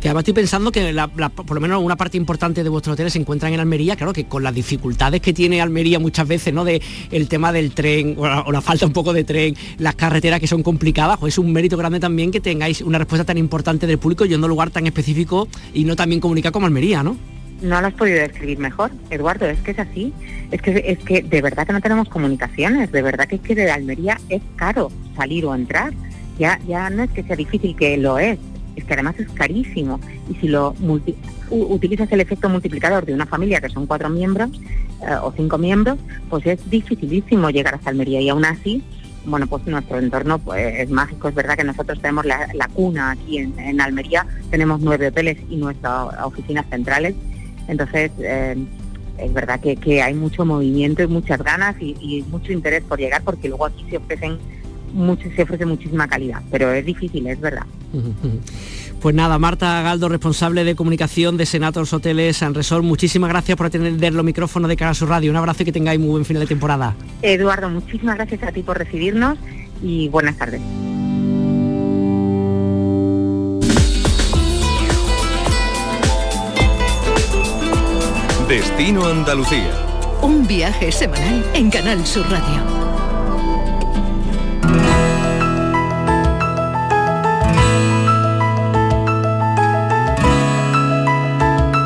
Que 0.00 0.08
además 0.08 0.22
estoy 0.22 0.34
pensando 0.34 0.70
que 0.70 0.94
por 1.34 1.54
lo 1.54 1.60
menos 1.60 1.82
una 1.82 1.96
parte 1.96 2.16
importante 2.16 2.62
de 2.62 2.68
vuestros 2.68 2.94
hoteles 2.94 3.12
se 3.12 3.18
encuentran 3.18 3.52
en 3.52 3.60
Almería, 3.60 3.96
claro 3.96 4.12
que 4.12 4.26
con 4.26 4.42
las 4.42 4.54
dificultades 4.54 5.20
que 5.20 5.32
tiene 5.32 5.60
Almería 5.60 5.98
muchas 5.98 6.28
veces, 6.28 6.54
¿no? 6.54 6.64
De 6.64 6.80
el 7.10 7.28
tema 7.28 7.52
del 7.52 7.72
tren 7.72 8.14
o 8.16 8.52
la, 8.52 8.60
falta 8.60 8.86
un 8.86 8.92
poco 8.92 9.12
de 9.12 9.24
tren, 9.24 9.56
las 9.78 9.96
carreteras 9.96 10.38
que 10.38 10.46
son 10.46 10.62
complicadas, 10.62 11.18
pues 11.18 11.34
es 11.34 11.38
un 11.38 11.52
mérito 11.52 11.76
grande 11.76 11.98
también 11.98 12.30
que 12.30 12.40
tengáis 12.40 12.80
una 12.80 12.98
respuesta 12.98 13.24
tan 13.24 13.36
importante 13.36 13.86
del 13.86 13.98
público 13.98 14.24
y 14.24 14.32
en 14.32 14.42
un 14.42 14.48
lugar 14.48 14.70
tan 14.70 14.86
específico 14.86 15.48
y 15.74 15.84
no 15.84 15.96
también 15.96 16.20
comunicado 16.20 16.52
como 16.52 16.66
Almería, 16.66 17.02
¿no? 17.02 17.16
No 17.62 17.80
lo 17.80 17.86
has 17.86 17.94
podido 17.94 18.18
describir 18.18 18.58
mejor, 18.58 18.90
Eduardo, 19.10 19.46
es 19.46 19.60
que 19.60 19.70
es 19.70 19.78
así. 19.78 20.12
Es 20.50 20.60
que 20.60 20.82
es 20.84 20.98
que 20.98 21.22
de 21.22 21.40
verdad 21.40 21.66
que 21.66 21.72
no 21.72 21.80
tenemos 21.80 22.08
comunicaciones, 22.08 22.90
de 22.92 23.02
verdad 23.02 23.26
que 23.26 23.36
es 23.36 23.40
que 23.40 23.54
de 23.54 23.70
Almería 23.70 24.18
es 24.28 24.42
caro 24.56 24.90
salir 25.16 25.46
o 25.46 25.54
entrar 25.54 25.92
ya, 26.38 26.58
ya 26.66 26.90
no 26.90 27.02
es 27.02 27.10
que 27.10 27.22
sea 27.22 27.36
difícil, 27.36 27.76
que 27.76 27.96
lo 27.96 28.18
es, 28.18 28.38
es 28.76 28.84
que 28.84 28.94
además 28.94 29.18
es 29.18 29.28
carísimo. 29.28 30.00
Y 30.28 30.34
si 30.36 30.48
lo 30.48 30.74
utilizas 31.50 32.10
el 32.10 32.20
efecto 32.20 32.48
multiplicador 32.48 33.04
de 33.04 33.14
una 33.14 33.26
familia 33.26 33.60
que 33.60 33.68
son 33.68 33.86
cuatro 33.86 34.08
miembros 34.08 34.50
eh, 35.02 35.14
o 35.22 35.32
cinco 35.36 35.58
miembros, 35.58 35.98
pues 36.30 36.46
es 36.46 36.70
dificilísimo 36.70 37.50
llegar 37.50 37.74
hasta 37.74 37.90
Almería. 37.90 38.20
Y 38.20 38.28
aún 38.28 38.44
así, 38.44 38.82
bueno, 39.24 39.46
pues 39.46 39.66
nuestro 39.66 39.98
entorno 39.98 40.38
pues, 40.38 40.80
es 40.80 40.90
mágico. 40.90 41.28
Es 41.28 41.34
verdad 41.34 41.56
que 41.56 41.64
nosotros 41.64 42.00
tenemos 42.00 42.24
la, 42.24 42.68
cuna 42.72 43.12
aquí 43.12 43.38
en, 43.38 43.80
Almería, 43.80 44.26
tenemos 44.50 44.80
nueve 44.80 45.08
hoteles 45.08 45.38
y 45.50 45.56
nuestras 45.56 46.08
oficinas 46.24 46.66
centrales. 46.70 47.14
Entonces, 47.68 48.10
eh, 48.18 48.56
es 49.18 49.32
verdad 49.32 49.60
que, 49.60 50.02
hay 50.02 50.14
mucho 50.14 50.44
movimiento 50.44 51.02
y 51.02 51.06
muchas 51.06 51.42
ganas 51.42 51.76
y, 51.80 51.96
y 52.00 52.22
mucho 52.22 52.52
interés 52.52 52.82
por 52.82 52.98
llegar 52.98 53.22
porque 53.22 53.48
luego 53.48 53.66
aquí 53.66 53.84
se 53.88 53.98
ofrecen 53.98 54.38
mucho, 54.92 55.28
se 55.34 55.42
ofrece 55.42 55.66
muchísima 55.66 56.06
calidad, 56.06 56.42
pero 56.50 56.70
es 56.72 56.84
difícil, 56.84 57.26
es 57.26 57.40
verdad. 57.40 57.66
Pues 59.00 59.14
nada, 59.14 59.38
Marta 59.38 59.82
Galdo, 59.82 60.08
responsable 60.08 60.64
de 60.64 60.74
comunicación 60.74 61.36
de 61.36 61.46
Senators 61.46 61.92
Hoteles 61.92 62.36
San 62.36 62.54
Resort, 62.54 62.84
muchísimas 62.84 63.30
gracias 63.30 63.56
por 63.56 63.66
atender 63.66 64.14
los 64.14 64.24
micrófonos 64.24 64.68
de 64.68 64.76
cara 64.76 64.92
a 64.92 64.94
su 64.94 65.06
radio. 65.06 65.30
Un 65.30 65.36
abrazo 65.36 65.62
y 65.62 65.66
que 65.66 65.72
tengáis 65.72 65.98
muy 65.98 66.10
buen 66.10 66.24
final 66.24 66.42
de 66.42 66.48
temporada. 66.48 66.94
Eduardo, 67.22 67.68
muchísimas 67.68 68.16
gracias 68.16 68.42
a 68.42 68.52
ti 68.52 68.62
por 68.62 68.78
recibirnos 68.78 69.38
y 69.82 70.08
buenas 70.08 70.36
tardes. 70.36 70.60
Destino 78.52 79.06
Andalucía. 79.06 79.70
Un 80.20 80.46
viaje 80.46 80.92
semanal 80.92 81.42
en 81.54 81.70
Canal 81.70 82.06
Sur 82.06 82.30
Radio. 82.30 82.60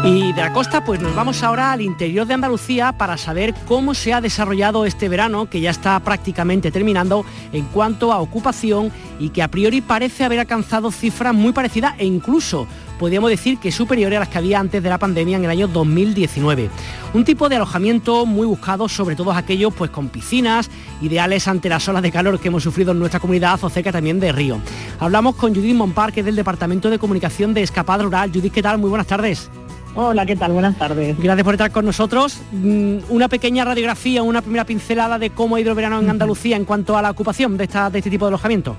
Y 0.04 0.32
de 0.32 0.40
la 0.40 0.52
costa 0.52 0.82
pues 0.82 1.00
nos 1.00 1.14
vamos 1.14 1.44
ahora 1.44 1.70
al 1.70 1.82
interior 1.82 2.26
de 2.26 2.34
Andalucía 2.34 2.90
para 2.90 3.16
saber 3.16 3.54
cómo 3.68 3.94
se 3.94 4.12
ha 4.12 4.20
desarrollado 4.20 4.86
este 4.86 5.08
verano 5.08 5.48
que 5.48 5.60
ya 5.60 5.70
está 5.70 6.00
prácticamente 6.00 6.72
terminando 6.72 7.24
en 7.52 7.64
cuanto 7.66 8.12
a 8.12 8.18
ocupación 8.18 8.90
y 9.20 9.28
que 9.28 9.44
a 9.44 9.48
priori 9.48 9.82
parece 9.82 10.24
haber 10.24 10.40
alcanzado 10.40 10.90
cifras 10.90 11.32
muy 11.32 11.52
parecidas 11.52 11.94
e 11.98 12.06
incluso 12.06 12.66
podríamos 12.98 13.30
decir 13.30 13.58
que 13.58 13.72
superiores 13.72 14.16
a 14.16 14.20
las 14.20 14.28
que 14.28 14.38
había 14.38 14.58
antes 14.58 14.82
de 14.82 14.88
la 14.88 14.98
pandemia 14.98 15.36
en 15.36 15.44
el 15.44 15.50
año 15.50 15.68
2019. 15.68 16.70
Un 17.14 17.24
tipo 17.24 17.48
de 17.48 17.56
alojamiento 17.56 18.26
muy 18.26 18.46
buscado, 18.46 18.88
sobre 18.88 19.16
todo 19.16 19.32
aquellos 19.32 19.72
pues, 19.74 19.90
con 19.90 20.08
piscinas, 20.08 20.70
ideales 21.00 21.48
ante 21.48 21.68
las 21.68 21.88
olas 21.88 22.02
de 22.02 22.12
calor 22.12 22.38
que 22.38 22.48
hemos 22.48 22.62
sufrido 22.62 22.92
en 22.92 22.98
nuestra 22.98 23.20
comunidad 23.20 23.58
o 23.62 23.70
cerca 23.70 23.92
también 23.92 24.20
de 24.20 24.32
Río. 24.32 24.58
Hablamos 24.98 25.36
con 25.36 25.54
Judith 25.54 25.74
Monpar, 25.74 26.12
que 26.12 26.20
es 26.20 26.26
del 26.26 26.36
Departamento 26.36 26.90
de 26.90 26.98
Comunicación 26.98 27.54
de 27.54 27.62
Escapada 27.62 28.04
Rural. 28.04 28.30
Judith, 28.32 28.52
¿qué 28.52 28.62
tal? 28.62 28.78
Muy 28.78 28.90
buenas 28.90 29.06
tardes. 29.06 29.50
Hola, 29.98 30.26
¿qué 30.26 30.36
tal? 30.36 30.52
Buenas 30.52 30.76
tardes. 30.76 31.18
Gracias 31.18 31.42
por 31.42 31.54
estar 31.54 31.72
con 31.72 31.86
nosotros. 31.86 32.42
Mm, 32.52 32.98
una 33.08 33.28
pequeña 33.28 33.64
radiografía, 33.64 34.22
una 34.22 34.42
primera 34.42 34.66
pincelada 34.66 35.18
de 35.18 35.30
cómo 35.30 35.56
ha 35.56 35.60
ido 35.60 35.70
el 35.70 35.76
verano 35.76 35.98
en 35.98 36.10
Andalucía 36.10 36.56
en 36.56 36.66
cuanto 36.66 36.98
a 36.98 37.02
la 37.02 37.10
ocupación 37.10 37.56
de, 37.56 37.64
esta, 37.64 37.88
de 37.88 37.98
este 37.98 38.10
tipo 38.10 38.26
de 38.26 38.28
alojamiento. 38.28 38.76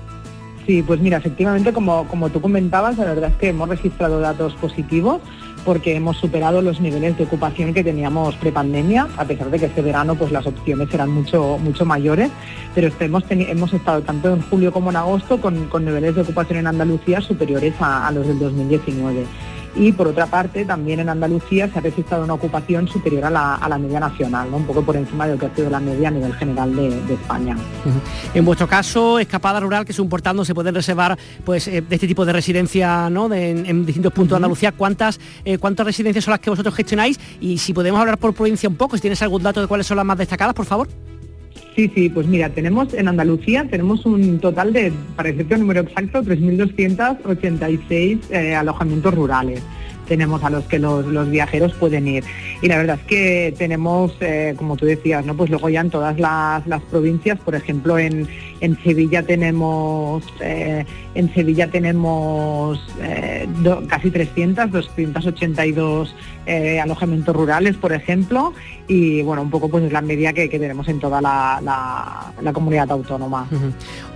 Sí, 0.68 0.82
pues 0.82 1.00
mira, 1.00 1.16
efectivamente, 1.16 1.72
como, 1.72 2.06
como 2.08 2.28
tú 2.28 2.42
comentabas, 2.42 2.98
la 2.98 3.06
verdad 3.06 3.30
es 3.30 3.36
que 3.36 3.48
hemos 3.48 3.70
registrado 3.70 4.20
datos 4.20 4.52
positivos 4.56 5.22
porque 5.64 5.96
hemos 5.96 6.18
superado 6.18 6.60
los 6.60 6.78
niveles 6.78 7.16
de 7.16 7.24
ocupación 7.24 7.72
que 7.72 7.82
teníamos 7.82 8.34
prepandemia, 8.34 9.08
a 9.16 9.24
pesar 9.24 9.50
de 9.50 9.58
que 9.58 9.64
este 9.64 9.80
verano 9.80 10.14
pues 10.14 10.30
las 10.30 10.46
opciones 10.46 10.92
eran 10.92 11.08
mucho, 11.08 11.56
mucho 11.56 11.86
mayores, 11.86 12.30
pero 12.74 12.90
hemos, 13.00 13.24
hemos 13.30 13.72
estado 13.72 14.02
tanto 14.02 14.34
en 14.34 14.42
julio 14.42 14.70
como 14.70 14.90
en 14.90 14.96
agosto 14.96 15.40
con, 15.40 15.70
niveles 15.82 16.14
de 16.14 16.20
ocupación 16.20 16.58
en 16.58 16.66
Andalucía 16.66 17.22
superiores 17.22 17.72
a 17.80 18.10
los 18.12 18.26
del 18.26 18.38
2019 18.38 19.24
y 19.78 19.92
por 19.92 20.08
otra 20.08 20.26
parte 20.26 20.64
también 20.64 21.00
en 21.00 21.08
Andalucía 21.08 21.70
se 21.72 21.78
ha 21.78 21.82
registrado 21.82 22.24
una 22.24 22.34
ocupación 22.34 22.88
superior 22.88 23.24
a 23.26 23.30
la, 23.30 23.78
media 23.78 24.00
nacional, 24.00 24.48
un 24.52 24.64
poco 24.64 24.82
por 24.82 24.96
encima 24.96 25.26
de 25.26 25.34
lo 25.34 25.38
que 25.38 25.46
ha 25.46 25.54
sido 25.54 25.70
la 25.70 25.78
media 25.78 26.08
a 26.08 26.10
nivel 26.10 26.34
general 26.34 26.74
de, 26.74 27.14
España. 27.14 27.56
En 28.34 28.44
vuestro 28.44 28.66
caso, 28.66 29.18
Escapada 29.18 29.60
Rural, 29.60 29.84
que 29.84 29.92
es 29.92 29.98
un 29.98 30.08
portal 30.08 30.36
donde 30.36 30.46
se 30.46 30.54
pueden 30.54 30.74
reservar 30.74 31.16
pues, 31.44 31.68
eh, 31.68 31.80
de 31.80 31.94
este 31.94 32.06
tipo 32.06 32.24
de 32.24 32.32
residencia 32.32 33.08
¿no? 33.08 33.32
en, 33.32 33.86
distintos 33.86 34.12
puntos 34.12 34.30
de 34.30 34.36
Andalucía, 34.36 34.72
¿cuántas, 34.72 35.20
eh, 35.44 35.58
¿cuántas 35.58 35.86
residencias 35.86 36.24
son 36.24 36.32
las 36.32 36.40
que 36.40 36.50
vosotros 36.50 36.74
gestionáis? 36.74 37.18
Y 37.40 37.58
si 37.58 37.72
podemos 37.72 38.00
hablar 38.00 38.18
por 38.18 38.34
provincia 38.34 38.68
un 38.68 38.76
poco, 38.76 38.96
si 38.96 39.02
tienes 39.02 39.22
algún 39.22 39.42
dato 39.42 39.60
de 39.60 39.66
cuáles 39.68 39.86
son 39.86 39.96
las 39.96 40.06
más 40.06 40.18
destacadas, 40.18 40.54
por 40.54 40.66
favor. 40.66 40.88
Sí, 41.78 41.88
sí, 41.94 42.08
pues 42.08 42.26
mira, 42.26 42.48
tenemos 42.48 42.92
en 42.92 43.06
Andalucía, 43.06 43.64
tenemos 43.70 44.04
un 44.04 44.40
total 44.40 44.72
de, 44.72 44.92
para 45.14 45.28
decirte 45.28 45.54
el 45.54 45.60
número 45.60 45.82
exacto, 45.82 46.24
3.286 46.24 48.18
eh, 48.32 48.56
alojamientos 48.56 49.14
rurales 49.14 49.62
tenemos 50.08 50.42
a 50.42 50.50
los 50.50 50.64
que 50.64 50.78
los, 50.78 51.30
viajeros 51.30 51.74
pueden 51.74 52.08
ir. 52.08 52.24
Y 52.62 52.68
la 52.68 52.78
verdad 52.78 52.98
es 53.00 53.06
que 53.06 53.54
tenemos, 53.56 54.16
eh, 54.20 54.54
como 54.56 54.76
tú 54.76 54.86
decías, 54.86 55.24
¿no? 55.24 55.36
pues 55.36 55.50
luego 55.50 55.68
ya 55.68 55.82
en 55.82 55.90
todas 55.90 56.18
las, 56.18 56.82
provincias, 56.90 57.38
por 57.38 57.54
ejemplo 57.54 57.98
en, 57.98 58.26
Sevilla 58.82 59.22
tenemos 59.22 60.24
eh, 60.40 60.84
en 61.14 61.34
Sevilla 61.34 61.68
tenemos 61.70 62.80
casi 63.88 64.10
300, 64.10 64.70
282 64.70 66.14
alojamientos 66.80 67.34
rurales, 67.34 67.76
por 67.76 67.92
ejemplo, 67.92 68.54
y 68.88 69.20
bueno, 69.22 69.42
un 69.42 69.50
poco 69.50 69.68
pues 69.68 69.84
es 69.84 69.92
la 69.92 70.00
media 70.00 70.32
que, 70.32 70.48
tenemos 70.48 70.88
en 70.88 70.98
toda 70.98 71.20
la, 71.20 72.32
comunidad 72.52 72.90
autónoma. 72.90 73.46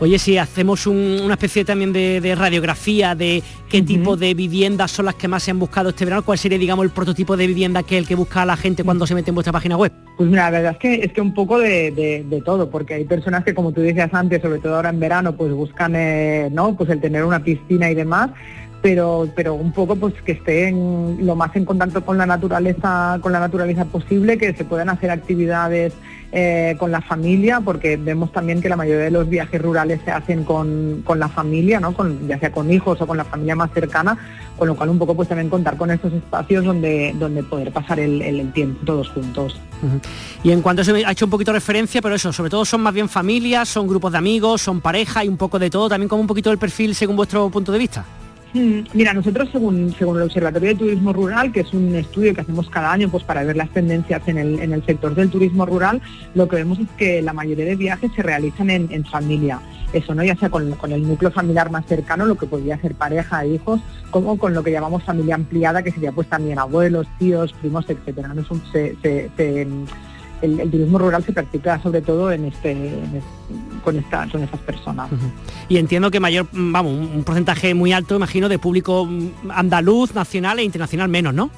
Oye, 0.01 0.19
si 0.19 0.39
hacemos 0.39 0.87
una 0.87 1.35
especie 1.35 1.65
también 1.65 1.93
de, 1.93 2.35
radiografía 2.35 3.15
de 3.15 3.43
qué 3.69 3.83
tipo 3.83 4.17
de 4.17 4.35
viviendas 4.35 4.91
son 4.91 5.07
las 5.07 5.15
que 5.15 5.29
más 5.29 5.43
se 5.43 5.51
han 5.51 5.59
buscado 5.59 5.91
este 5.91 6.05
verano, 6.05 6.25
¿cuál 6.25 6.39
sería, 6.39 6.59
digamos, 6.59 6.85
el 6.85 6.91
prototipo 6.91 7.37
de 7.37 7.47
vivienda 7.47 7.83
que 7.83 7.99
el 7.99 8.07
que 8.07 8.15
busca 8.15 8.47
la 8.47 8.57
gente 8.57 8.83
cuando 8.83 9.07
se 9.07 9.15
mete 9.15 9.31
en 9.31 9.35
vuestra 9.35 9.53
página 9.53 9.77
web? 9.77 9.93
Pues 10.17 10.29
mira, 10.31 10.45
la 10.45 10.51
verdad 10.51 10.73
es 10.73 10.79
que 10.79 10.95
es 11.05 11.13
que 11.13 11.21
un 11.21 11.35
poco 11.35 11.59
de, 11.59 12.25
todo, 12.45 12.71
porque 12.71 12.95
hay 12.95 13.05
personas 13.05 13.45
que, 13.45 13.55
como 13.55 13.73
tú 13.73 13.83
decías 13.83 14.13
antes, 14.15 14.32
sobre 14.41 14.59
todo 14.59 14.77
ahora 14.77 14.91
en 14.91 15.01
verano, 15.01 15.35
pues 15.35 15.53
buscan, 15.53 15.95
eh, 15.97 16.49
¿no? 16.53 16.77
Pues 16.77 16.91
el 16.91 17.01
tener 17.01 17.25
una 17.25 17.43
piscina 17.43 17.91
y 17.91 17.95
demás 17.95 18.31
pero, 18.83 19.29
pero 19.37 19.55
un 19.55 19.73
poco 19.73 19.95
pues 19.95 20.13
que 20.23 20.33
estén 20.33 21.25
lo 21.25 21.37
más 21.37 21.55
en 21.55 21.65
contacto 21.65 22.05
con 22.05 22.19
la 22.19 22.27
naturaleza, 22.27 23.19
con 23.23 23.31
la 23.31 23.39
naturaleza 23.39 23.85
posible, 23.85 24.37
que 24.37 24.53
se 24.55 24.65
puedan 24.65 24.89
hacer 24.89 25.11
actividades 25.11 25.95
eh, 26.33 26.77
con 26.79 26.91
la 26.91 27.01
familia, 27.01 27.61
porque 27.61 27.97
vemos 27.97 28.33
también 28.33 28.61
que 28.61 28.69
la 28.69 28.75
mayoría 28.75 29.05
de 29.05 29.11
los 29.13 29.29
viajes 29.29 29.63
rurales 29.63 30.01
se 30.05 30.11
hacen 30.11 30.43
con, 30.43 31.05
la 31.15 31.29
familia, 31.29 31.79
¿no? 31.79 31.95
Con, 31.95 32.27
ya 32.27 32.41
sea 32.41 32.51
con 32.51 32.73
hijos 32.73 33.01
o 33.01 33.07
con 33.07 33.17
la 33.17 33.25
familia 33.25 33.55
más 33.55 33.71
cercana, 33.73 34.19
con 34.59 34.67
lo 34.67 34.75
cual 34.75 34.89
un 34.89 34.99
poco 34.99 35.15
pues 35.15 35.29
también 35.29 35.49
contar 35.49 35.77
con 35.77 35.93
estos 35.93 36.13
espacios 36.13 36.65
donde, 36.65 37.15
donde 37.19 37.45
poder 37.45 37.71
pasar 37.71 38.01
el, 38.01 38.51
tiempo 38.53 38.85
todos 38.85 39.11
juntos. 39.11 39.61
Y 40.43 40.51
en 40.51 40.61
cuanto 40.61 40.83
se 40.83 41.05
ha 41.05 41.13
hecho 41.13 41.27
un 41.27 41.31
poquito 41.31 41.53
referencia, 41.53 42.03
pero 42.03 42.17
eso, 42.17 42.33
sobre 42.33 42.51
todo 42.51 42.65
son 42.65 42.81
más 42.81 42.95
bien 42.95 43.09
familias, 43.09 43.69
son 43.69 43.87
grupos 43.87 44.11
de 44.11 44.19
amigos, 44.19 44.63
son 44.63 44.81
pareja 44.81 45.25
y 45.25 45.29
un 45.29 45.37
poco 45.37 45.61
de 45.61 45.71
todo, 45.71 45.89
también 45.89 46.09
como 46.09 46.23
un 46.23 46.27
poquito 46.27 46.51
del 46.51 46.59
perfil 46.59 46.97
según 46.97 47.15
vuestro 47.15 47.49
punto 47.51 47.71
de 47.71 47.79
vista. 47.79 48.05
Mm, 48.55 48.81
mira, 48.93 49.15
nosotros 49.15 49.49
según, 49.51 49.95
según 49.99 50.19
el 50.19 50.25
Observatorio 50.25 50.71
de 50.71 50.75
Turismo 50.75 51.13
Rural, 51.13 51.53
que 51.53 51.61
es 51.61 51.73
un 51.73 51.95
estudio 51.95 52.35
que 52.35 52.43
hacemos 52.43 52.69
cada 52.69 52.93
año 52.93 53.09
pues, 53.09 53.25
para 53.25 53.43
ver 53.45 53.57
las 53.57 53.71
tendencias 53.71 54.21
en 54.29 54.37
el, 54.37 54.59
en 54.61 54.75
el 54.75 54.85
sector 54.85 55.15
del 55.15 55.31
turismo 55.31 55.65
rural, 55.65 56.03
lo 56.35 56.47
que 56.49 56.57
vemos 56.57 56.79
es 56.79 56.89
que 56.99 57.23
la 57.23 57.33
mayoría 57.33 57.65
de 57.65 57.77
viajes 57.77 58.11
se 58.15 58.23
realizan 58.23 58.69
en, 58.69 59.05
familia. 59.07 59.61
Eso, 59.93 60.15
¿no? 60.15 60.23
Ya 60.23 60.37
sea 60.37 60.51
con, 60.51 60.75
el 60.93 61.03
núcleo 61.03 61.31
familiar 61.31 61.71
más 61.71 61.87
cercano, 61.87 62.27
lo 62.27 62.37
que 62.37 62.47
podría 62.47 62.79
ser 62.79 62.95
pareja 62.95 63.45
hijos, 63.47 63.81
como 64.11 64.39
con 64.39 64.55
lo 64.55 64.63
que 64.63 64.71
llamamos 64.71 65.03
familia 65.03 65.35
ampliada, 65.35 65.83
que 65.83 65.91
sería 65.91 66.13
pues 66.13 66.29
también 66.29 66.59
abuelos, 66.59 67.07
tíos, 67.19 67.53
primos, 67.55 67.87
etcétera. 67.89 68.35
¿no? 68.35 68.43
El, 70.43 70.71
turismo 70.71 70.99
rural 70.99 71.25
se 71.25 71.33
practica 71.33 71.81
sobre 71.81 72.03
todo 72.03 72.31
en 72.31 72.47
este, 72.47 72.77
con, 73.83 73.97
esta, 73.97 74.29
con 74.31 74.43
estas 74.43 74.61
personas. 74.61 75.09
Y 75.69 75.79
entiendo 75.79 76.11
que 76.11 76.21
mayor, 76.21 76.47
vamos, 76.53 76.93
un 76.93 77.25
porcentaje 77.25 77.75
muy 77.75 77.93
alto, 77.93 78.17
imagino, 78.17 78.49
de 78.49 78.59
público 78.59 79.09
andaluz, 79.49 80.15
nacional 80.15 80.59
e 80.59 80.65
internacional 80.65 81.09
menos, 81.09 81.33
¿no? 81.33 81.51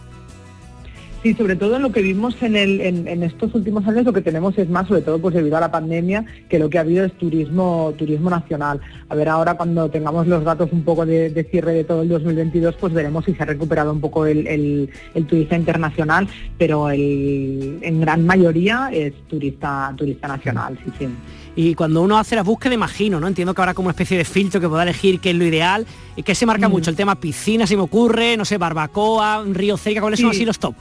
Sí, 1.25 1.33
sobre 1.33 1.57
todo 1.57 1.77
en 1.77 1.83
lo 1.83 1.91
que 1.91 2.03
vimos 2.03 2.37
en, 2.43 2.55
el, 2.55 2.83
en, 2.83 3.23
estos 3.23 3.55
últimos 3.55 3.89
años, 3.89 4.05
lo 4.05 4.13
que 4.13 4.21
tenemos 4.21 4.59
es 4.59 4.69
más, 4.69 4.87
sobre 4.87 5.01
todo 5.01 5.19
pues 5.19 5.35
debido 5.35 5.57
a 5.57 5.61
la 5.61 5.71
pandemia, 5.71 6.23
que 6.51 6.59
lo 6.59 6.69
que 6.69 6.77
ha 6.77 6.83
habido 6.83 7.03
es 7.03 7.17
turismo, 7.17 7.95
turismo 7.97 8.29
nacional. 8.29 8.79
A 9.09 9.15
ver, 9.15 9.31
ahora 9.31 9.55
cuando 9.55 9.89
tengamos 9.89 10.27
los 10.27 10.45
datos 10.45 10.69
un 10.71 10.83
poco 10.83 11.07
de, 11.07 11.49
cierre 11.51 11.73
de 11.73 11.85
todo 11.85 12.03
el 12.03 12.11
2022, 12.11 12.75
pues 12.79 12.93
veremos 12.93 13.25
si 13.25 13.33
se 13.33 13.43
ha 13.43 13.47
recuperado 13.47 13.91
un 13.91 14.03
poco 14.03 14.27
el, 14.27 14.47
el, 14.47 15.27
turista 15.27 15.57
internacional, 15.57 16.29
pero 16.59 16.91
en 16.91 18.01
gran 18.03 18.27
mayoría 18.27 18.91
es 18.93 19.15
turista, 19.27 19.95
turista 19.97 20.29
nacional, 20.29 20.79
sí, 20.85 20.93
sí. 20.99 21.09
Y 21.57 21.75
cuando 21.75 22.03
uno 22.03 22.19
hace 22.19 22.37
la 22.37 22.43
búsqueda, 22.43 22.75
imagino, 22.75 23.19
¿no? 23.19 23.29
Entiendo 23.29 23.55
que 23.55 23.63
habrá 23.63 23.73
como 23.73 23.87
una 23.87 23.93
especie 23.93 24.19
de 24.19 24.27
filtro 24.27 24.61
que 24.61 24.69
pueda 24.69 24.83
elegir 24.83 25.21
qué 25.21 25.31
es 25.31 25.37
lo 25.37 25.47
ideal 25.47 25.87
y 26.17 26.23
que 26.23 26.35
se 26.35 26.45
marca 26.45 26.69
mm. 26.69 26.71
mucho 26.71 26.91
el 26.91 26.97
tema 26.97 27.15
piscina, 27.15 27.67
si 27.67 27.77
me 27.77 27.83
ocurre, 27.83 28.37
no 28.37 28.45
sé, 28.45 28.59
barbacoa, 28.59 29.43
río 29.47 29.79
cerca, 29.79 30.03
¿cuáles 30.03 30.21
son 30.21 30.29
así 30.29 30.45
los 30.45 30.59
top? 30.59 30.75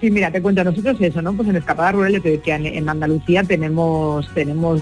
Sí, 0.00 0.10
mira, 0.10 0.30
te 0.30 0.42
cuento 0.42 0.64
nosotros 0.64 1.00
eso, 1.00 1.22
¿no? 1.22 1.32
Pues 1.34 1.48
en 1.48 1.56
Escapada 1.56 1.92
Rural, 1.92 2.20
que 2.20 2.40
en 2.46 2.88
Andalucía 2.88 3.42
tenemos, 3.44 4.28
tenemos 4.34 4.80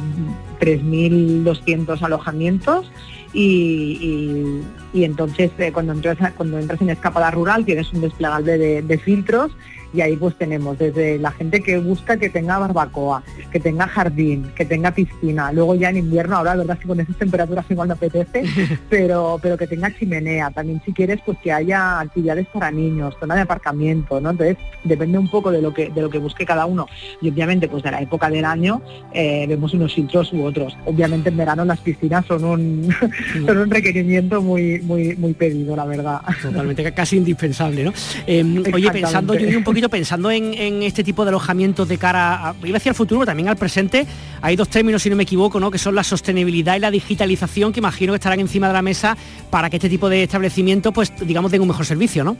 3.200 0.60 2.02
alojamientos 2.02 2.90
y, 3.32 4.60
entonces 4.94 5.50
eh, 5.58 5.70
cuando, 5.72 5.92
entras, 5.92 6.18
cuando 6.36 6.58
entras 6.58 6.80
en 6.80 6.90
Escapada 6.90 7.30
Rural 7.30 7.64
tienes 7.64 7.92
un 7.92 8.00
desplegable 8.00 8.82
de 8.82 8.98
filtros 8.98 9.52
y 9.92 10.00
ahí 10.00 10.16
pues 10.16 10.36
tenemos 10.36 10.78
desde 10.78 11.18
la 11.18 11.30
gente 11.32 11.62
que 11.62 11.78
busca 11.78 12.16
que 12.16 12.28
tenga 12.28 12.58
barbacoa, 12.58 13.22
que 13.50 13.60
tenga 13.60 13.86
jardín, 13.86 14.50
que 14.54 14.64
tenga 14.64 14.90
piscina, 14.92 15.52
luego 15.52 15.74
ya 15.74 15.90
en 15.90 15.98
invierno, 15.98 16.36
ahora 16.36 16.54
la 16.54 16.62
verdad 16.62 16.76
es 16.76 16.82
que 16.82 16.88
con 16.88 17.00
esas 17.00 17.16
temperaturas 17.16 17.66
igual 17.68 17.88
no 17.88 17.94
apetece, 17.94 18.44
pero, 18.90 19.38
pero 19.40 19.56
que 19.56 19.66
tenga 19.66 19.94
chimenea, 19.96 20.50
también 20.50 20.80
si 20.84 20.92
quieres 20.92 21.20
pues 21.24 21.38
que 21.38 21.52
haya 21.52 22.00
actividades 22.00 22.46
para 22.48 22.70
niños, 22.70 23.14
zona 23.20 23.34
de 23.34 23.42
aparcamiento, 23.42 24.20
¿no? 24.20 24.30
Entonces 24.30 24.56
depende 24.84 25.18
un 25.18 25.28
poco 25.28 25.50
de 25.50 25.62
lo 25.62 25.72
que, 25.72 25.90
de 25.90 26.02
lo 26.02 26.10
que 26.10 26.18
busque 26.18 26.46
cada 26.46 26.66
uno 26.66 26.86
y 27.20 27.28
obviamente 27.28 27.68
pues 27.68 27.82
de 27.82 27.90
la 27.90 28.00
época 28.00 28.30
del 28.30 28.44
año 28.44 28.82
eh, 29.12 29.46
vemos 29.48 29.74
unos 29.74 29.94
filtros 29.94 30.32
u 30.32 30.44
otros. 30.44 30.76
Obviamente 30.84 31.28
en 31.28 31.36
verano 31.36 31.64
las 31.64 31.80
piscinas 31.80 32.24
son 32.26 32.44
un, 32.44 32.88
son 33.46 33.58
un 33.58 33.70
requerimiento 33.70 34.42
muy, 34.42 34.80
muy, 34.80 35.16
muy 35.16 35.34
pedido, 35.34 35.76
la 35.76 35.84
verdad. 35.84 36.20
Totalmente, 36.40 36.92
casi 36.92 37.16
indispensable, 37.16 37.84
¿no? 37.84 37.92
Em, 38.26 38.62
oye, 38.72 38.90
pensando 38.90 39.34
yo 39.34 39.58
un 39.58 39.64
poquito 39.64 39.81
pensando 39.88 40.30
en, 40.30 40.82
este 40.82 41.04
tipo 41.04 41.24
de 41.24 41.30
alojamientos 41.30 41.88
de 41.88 41.98
cara, 41.98 42.48
a, 42.48 42.54
iba 42.64 42.76
hacia 42.76 42.90
el 42.90 42.96
futuro, 42.96 43.24
también 43.24 43.48
al 43.48 43.56
presente, 43.56 44.06
hay 44.40 44.56
dos 44.56 44.68
términos, 44.68 45.02
si 45.02 45.10
no 45.10 45.16
me 45.16 45.22
equivoco, 45.22 45.60
¿no? 45.60 45.70
que 45.70 45.78
son 45.78 45.94
la 45.94 46.04
sostenibilidad 46.04 46.76
y 46.76 46.80
la 46.80 46.90
digitalización, 46.90 47.72
que 47.72 47.80
imagino 47.80 48.12
que 48.12 48.16
estarán 48.16 48.40
encima 48.40 48.68
de 48.68 48.72
la 48.72 48.82
mesa 48.82 49.16
para 49.50 49.70
que 49.70 49.76
este 49.76 49.88
tipo 49.88 50.08
de 50.08 50.24
establecimientos, 50.24 50.92
pues 50.92 51.12
digamos, 51.20 51.50
den 51.50 51.62
un 51.62 51.68
mejor 51.68 51.86
servicio, 51.86 52.24
¿no? 52.24 52.36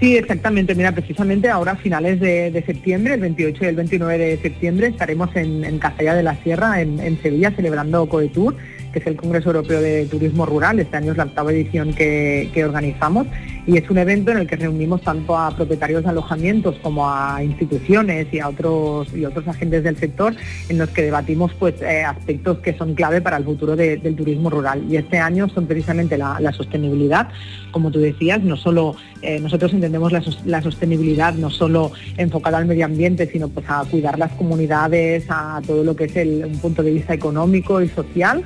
Sí, 0.00 0.16
exactamente. 0.16 0.74
Mira, 0.74 0.92
precisamente 0.92 1.48
ahora 1.48 1.72
a 1.72 1.76
finales 1.76 2.20
de, 2.20 2.62
septiembre, 2.66 3.14
el 3.14 3.20
28 3.20 3.64
y 3.64 3.66
el 3.68 3.76
29 3.76 4.18
de 4.18 4.38
septiembre, 4.38 4.88
estaremos 4.88 5.34
en, 5.36 5.64
en 5.64 5.80
de 5.80 6.22
la 6.22 6.36
Sierra, 6.42 6.80
en, 6.80 7.22
Sevilla, 7.22 7.52
celebrando 7.52 8.06
Coetour, 8.08 8.56
que 8.92 8.98
es 8.98 9.06
el 9.06 9.16
Congreso 9.16 9.50
Europeo 9.50 9.80
de 9.80 10.06
Turismo 10.06 10.46
Rural. 10.46 10.78
Este 10.80 10.96
año 10.96 11.12
es 11.12 11.18
la 11.18 11.24
octava 11.24 11.52
edición 11.52 11.92
que, 11.92 12.50
organizamos 12.64 13.26
y 13.66 13.76
es 13.76 13.88
un 13.90 13.98
evento 13.98 14.30
en 14.30 14.38
el 14.38 14.46
que 14.46 14.56
reunimos 14.56 15.02
tanto 15.02 15.36
a 15.36 15.54
propietarios 15.54 16.04
de 16.04 16.10
alojamientos 16.10 16.76
como 16.82 17.10
a 17.10 17.42
instituciones 17.42 18.26
y 18.32 18.38
a 18.38 18.48
otros 18.48 19.14
y 19.14 19.24
otros 19.24 19.46
agentes 19.48 19.82
del 19.82 19.96
sector 19.96 20.34
en 20.68 20.78
los 20.78 20.90
que 20.90 21.02
debatimos 21.02 21.52
pues 21.54 21.80
eh, 21.82 22.04
aspectos 22.04 22.58
que 22.58 22.74
son 22.74 22.94
clave 22.94 23.20
para 23.20 23.36
el 23.36 23.44
futuro 23.44 23.74
del 23.74 24.16
turismo 24.16 24.50
rural 24.50 24.84
y 24.88 24.96
este 24.96 25.18
año 25.18 25.48
son 25.48 25.66
precisamente 25.66 26.16
la, 26.16 26.52
sostenibilidad 26.52 27.28
como 27.74 27.90
tú 27.90 27.98
decías 27.98 28.42
no 28.42 28.56
solo 28.56 28.94
eh, 29.20 29.40
nosotros 29.40 29.72
entendemos 29.74 30.12
la, 30.12 30.62
sostenibilidad 30.62 31.34
no 31.34 31.50
solo 31.50 31.90
enfocada 32.16 32.58
al 32.58 32.66
medio 32.66 32.84
ambiente 32.86 33.26
sino 33.26 33.48
pues 33.48 33.66
a 33.68 33.84
cuidar 33.90 34.16
las 34.16 34.30
comunidades 34.32 35.26
a 35.28 35.60
todo 35.66 35.82
lo 35.82 35.96
que 35.96 36.04
es 36.04 36.14
el, 36.14 36.44
un 36.44 36.58
punto 36.58 36.84
de 36.84 36.92
vista 36.92 37.12
económico 37.12 37.82
y 37.82 37.88
social 37.88 38.44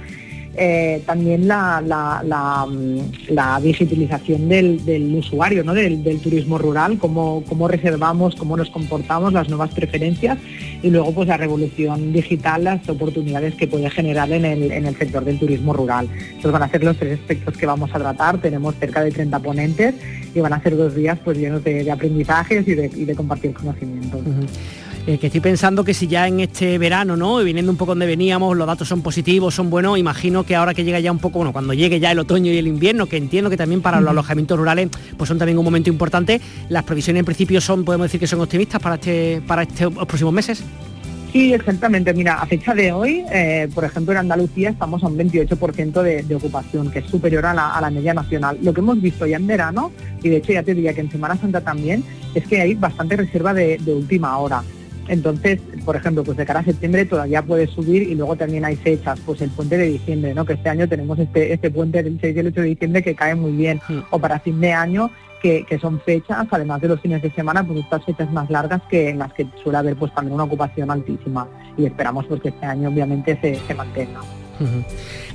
eh, 0.58 1.02
también 1.06 1.46
la, 1.46 2.66
mm, 2.68 3.62
digitalización 3.62 4.48
del, 4.48 5.14
usuario, 5.16 5.62
¿no? 5.62 5.72
del, 5.72 6.20
turismo 6.20 6.58
rural, 6.58 6.98
cómo, 6.98 7.44
cómo, 7.48 7.68
reservamos, 7.68 8.34
cómo 8.34 8.56
nos 8.56 8.68
comportamos, 8.70 9.32
las 9.32 9.48
nuevas 9.48 9.72
preferencias 9.72 10.38
y 10.82 10.90
luego 10.90 11.12
pues 11.12 11.28
la 11.28 11.36
revolución 11.36 12.12
digital, 12.12 12.64
las 12.64 12.88
oportunidades 12.88 13.54
que 13.54 13.68
puede 13.68 13.88
generar 13.90 14.32
en 14.32 14.44
el, 14.44 14.96
sector 14.96 15.24
del 15.24 15.38
turismo 15.38 15.72
rural. 15.72 16.08
Estos 16.36 16.50
van 16.50 16.64
a 16.64 16.68
ser 16.68 16.82
los 16.82 16.96
tres 16.96 17.20
aspectos 17.20 17.56
que 17.56 17.66
vamos 17.66 17.90
a 17.94 17.98
tratar, 17.98 18.40
tenemos 18.40 18.74
cerca 18.76 19.02
de 19.02 19.12
30 19.12 19.38
ponentes 19.38 19.94
y 20.34 20.40
van 20.40 20.52
a 20.52 20.62
ser 20.62 20.76
dos 20.76 20.94
días 20.94 21.18
pues 21.24 21.38
llenos 21.38 21.62
de, 21.62 21.88
aprendizajes 21.90 22.66
y 22.66 22.74
de, 22.74 23.14
compartir 23.14 23.52
conocimientos. 23.52 24.20
Eh, 25.08 25.16
que 25.16 25.28
estoy 25.28 25.40
pensando 25.40 25.84
que 25.84 25.94
si 25.94 26.06
ya 26.06 26.28
en 26.28 26.40
este 26.40 26.76
verano, 26.76 27.16
¿no? 27.16 27.40
Y 27.40 27.44
viniendo 27.46 27.72
un 27.72 27.78
poco 27.78 27.92
donde 27.92 28.04
veníamos, 28.04 28.54
los 28.54 28.66
datos 28.66 28.88
son 28.88 29.00
positivos, 29.00 29.54
son 29.54 29.70
buenos, 29.70 29.96
imagino 29.96 30.44
que 30.44 30.54
ahora 30.54 30.74
que 30.74 30.84
llega 30.84 31.00
ya 31.00 31.10
un 31.10 31.18
poco, 31.18 31.38
bueno, 31.38 31.50
cuando 31.50 31.72
llegue 31.72 31.98
ya 31.98 32.12
el 32.12 32.18
otoño 32.18 32.52
y 32.52 32.58
el 32.58 32.66
invierno, 32.66 33.06
que 33.06 33.16
entiendo 33.16 33.48
que 33.48 33.56
también 33.56 33.80
para 33.80 34.02
los 34.02 34.10
alojamientos 34.10 34.58
rurales 34.58 34.90
pues 35.16 35.28
son 35.28 35.38
también 35.38 35.56
un 35.56 35.64
momento 35.64 35.88
importante, 35.88 36.42
las 36.68 36.84
previsiones 36.84 37.20
en 37.20 37.24
principio 37.24 37.58
son, 37.62 37.86
podemos 37.86 38.04
decir 38.04 38.20
que 38.20 38.26
son 38.26 38.42
optimistas 38.42 38.82
para 38.82 38.96
este, 38.96 39.40
para 39.46 39.62
estos 39.62 39.94
próximos 39.94 40.34
meses. 40.34 40.62
Sí, 41.32 41.54
exactamente. 41.54 42.12
Mira, 42.12 42.34
a 42.34 42.44
fecha 42.44 42.74
de 42.74 42.92
hoy, 42.92 43.24
eh, 43.32 43.66
por 43.74 43.84
ejemplo, 43.84 44.12
en 44.12 44.18
Andalucía 44.18 44.68
estamos 44.68 45.02
a 45.02 45.06
un 45.06 45.16
28% 45.16 46.02
de, 46.02 46.34
ocupación, 46.34 46.90
que 46.90 46.98
es 46.98 47.06
superior 47.06 47.46
a 47.46 47.54
la, 47.54 47.90
media 47.90 48.12
nacional. 48.12 48.58
Lo 48.60 48.74
que 48.74 48.80
hemos 48.80 49.00
visto 49.00 49.26
ya 49.26 49.38
en 49.38 49.46
verano, 49.46 49.90
y 50.22 50.28
de 50.28 50.36
hecho 50.36 50.52
ya 50.52 50.62
te 50.62 50.74
diría 50.74 50.92
que 50.92 51.00
en 51.00 51.10
Semana 51.10 51.34
Santa 51.36 51.62
también, 51.62 52.04
es 52.34 52.46
que 52.46 52.60
hay 52.60 52.74
bastante 52.74 53.16
reserva 53.16 53.54
de 53.54 53.78
última 53.86 54.36
hora. 54.36 54.62
Entonces, 55.08 55.60
por 55.84 55.96
ejemplo, 55.96 56.22
pues 56.22 56.36
de 56.36 56.46
cara 56.46 56.60
a 56.60 56.64
septiembre 56.64 57.04
todavía 57.06 57.42
puede 57.42 57.66
subir 57.66 58.02
y 58.02 58.14
luego 58.14 58.36
también 58.36 58.64
hay 58.64 58.76
fechas, 58.76 59.18
pues 59.24 59.40
el 59.40 59.50
puente 59.50 59.78
de 59.78 59.86
diciembre, 59.86 60.34
¿no? 60.34 60.44
Que 60.44 60.52
este 60.52 60.68
año 60.68 60.88
tenemos 60.88 61.18
este, 61.18 61.52
este 61.52 61.70
puente 61.70 62.02
del 62.02 62.18
6 62.20 62.36
y 62.36 62.38
el 62.38 62.46
8 62.48 62.60
de 62.60 62.66
diciembre 62.66 63.02
que 63.02 63.14
cae 63.14 63.34
muy 63.34 63.52
bien. 63.52 63.80
O 64.10 64.18
para 64.18 64.38
fin 64.38 64.60
de 64.60 64.72
año, 64.72 65.10
que, 65.40 65.78
son 65.80 66.00
fechas, 66.00 66.46
además 66.50 66.80
de 66.80 66.88
los 66.88 67.00
fines 67.00 67.22
de 67.22 67.30
semana, 67.32 67.64
pues 67.64 67.80
estas 67.80 68.04
fechas 68.04 68.30
más 68.32 68.50
largas 68.50 68.82
que 68.90 69.08
en 69.08 69.18
las 69.18 69.32
que 69.32 69.46
suele 69.62 69.78
haber 69.78 69.96
pues 69.96 70.14
también 70.14 70.34
una 70.34 70.44
ocupación 70.44 70.90
altísima. 70.90 71.48
Y 71.76 71.86
esperamos 71.86 72.26
pues 72.26 72.40
que 72.42 72.48
este 72.50 72.66
año 72.66 72.88
obviamente 72.88 73.38
se, 73.40 73.54
se 73.54 73.74
mantenga. 73.74 74.20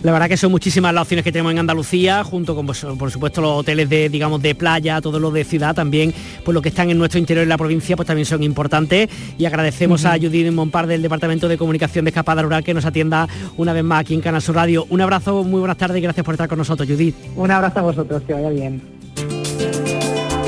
La 0.04 0.12
verdad 0.12 0.28
que 0.28 0.38
son 0.38 0.52
muchísimas 0.52 0.94
las 0.94 1.04
opciones 1.04 1.24
que 1.24 1.32
tenemos 1.32 1.52
en 1.54 1.60
Andalucía, 1.60 2.24
junto 2.24 2.56
con 2.56 2.66
pues, 2.66 2.86
por 2.98 3.10
supuesto 3.10 3.42
los 3.42 3.60
hoteles 3.60 3.90
de 3.90 4.10
digamos 4.10 4.42
de 4.42 4.54
playa, 4.54 5.00
todo 5.00 5.20
lo 5.20 5.32
de 5.32 5.44
ciudad 5.46 5.74
también, 5.74 6.14
pues 6.44 6.54
lo 6.54 6.62
que 6.62 6.70
están 6.70 6.90
en 6.90 6.98
nuestro 6.98 7.20
interior 7.20 7.44
en 7.44 7.50
la 7.50 7.58
provincia, 7.58 7.96
pues 7.96 8.08
también 8.08 8.26
son 8.26 8.44
importantes. 8.44 9.10
Y 9.38 9.46
agradecemos 9.46 10.06
a 10.06 10.18
Judith 10.18 10.52
Monpar 10.52 10.88
del 10.88 11.02
Departamento 11.02 11.48
de 11.48 11.58
Comunicación 11.58 12.06
de 12.06 12.10
Escapada 12.10 12.42
Rural 12.42 12.64
que 12.64 12.74
nos 12.74 12.86
atienda 12.86 13.28
una 13.58 13.74
vez 13.74 13.84
más 13.84 14.02
aquí 14.02 14.14
en 14.14 14.22
Canal 14.22 14.42
Sur 14.42 14.56
Radio. 14.56 14.86
Un 14.90 15.02
abrazo, 15.02 15.44
muy 15.44 15.60
buenas 15.60 15.78
tardes 15.78 15.98
y 15.98 16.02
gracias 16.02 16.26
por 16.26 16.34
estar 16.34 16.50
con 16.50 16.58
nosotros, 16.58 16.88
Judith. 16.88 17.16
Un 17.36 17.52
abrazo 17.52 17.80
a 17.80 17.84
vosotros, 17.84 18.24
que 18.24 18.34
vaya 18.34 18.50
bien. 18.50 18.82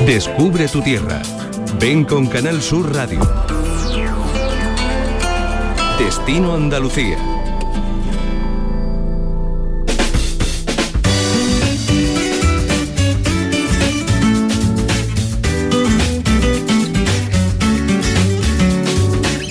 Descubre 0.06 0.68
tu 0.68 0.82
tierra. 0.82 1.20
Ven 1.80 2.04
con 2.04 2.26
Canal 2.26 2.62
Sur 2.62 2.94
Radio. 2.94 3.20
Destino 5.98 6.54
Andalucía. 6.54 7.35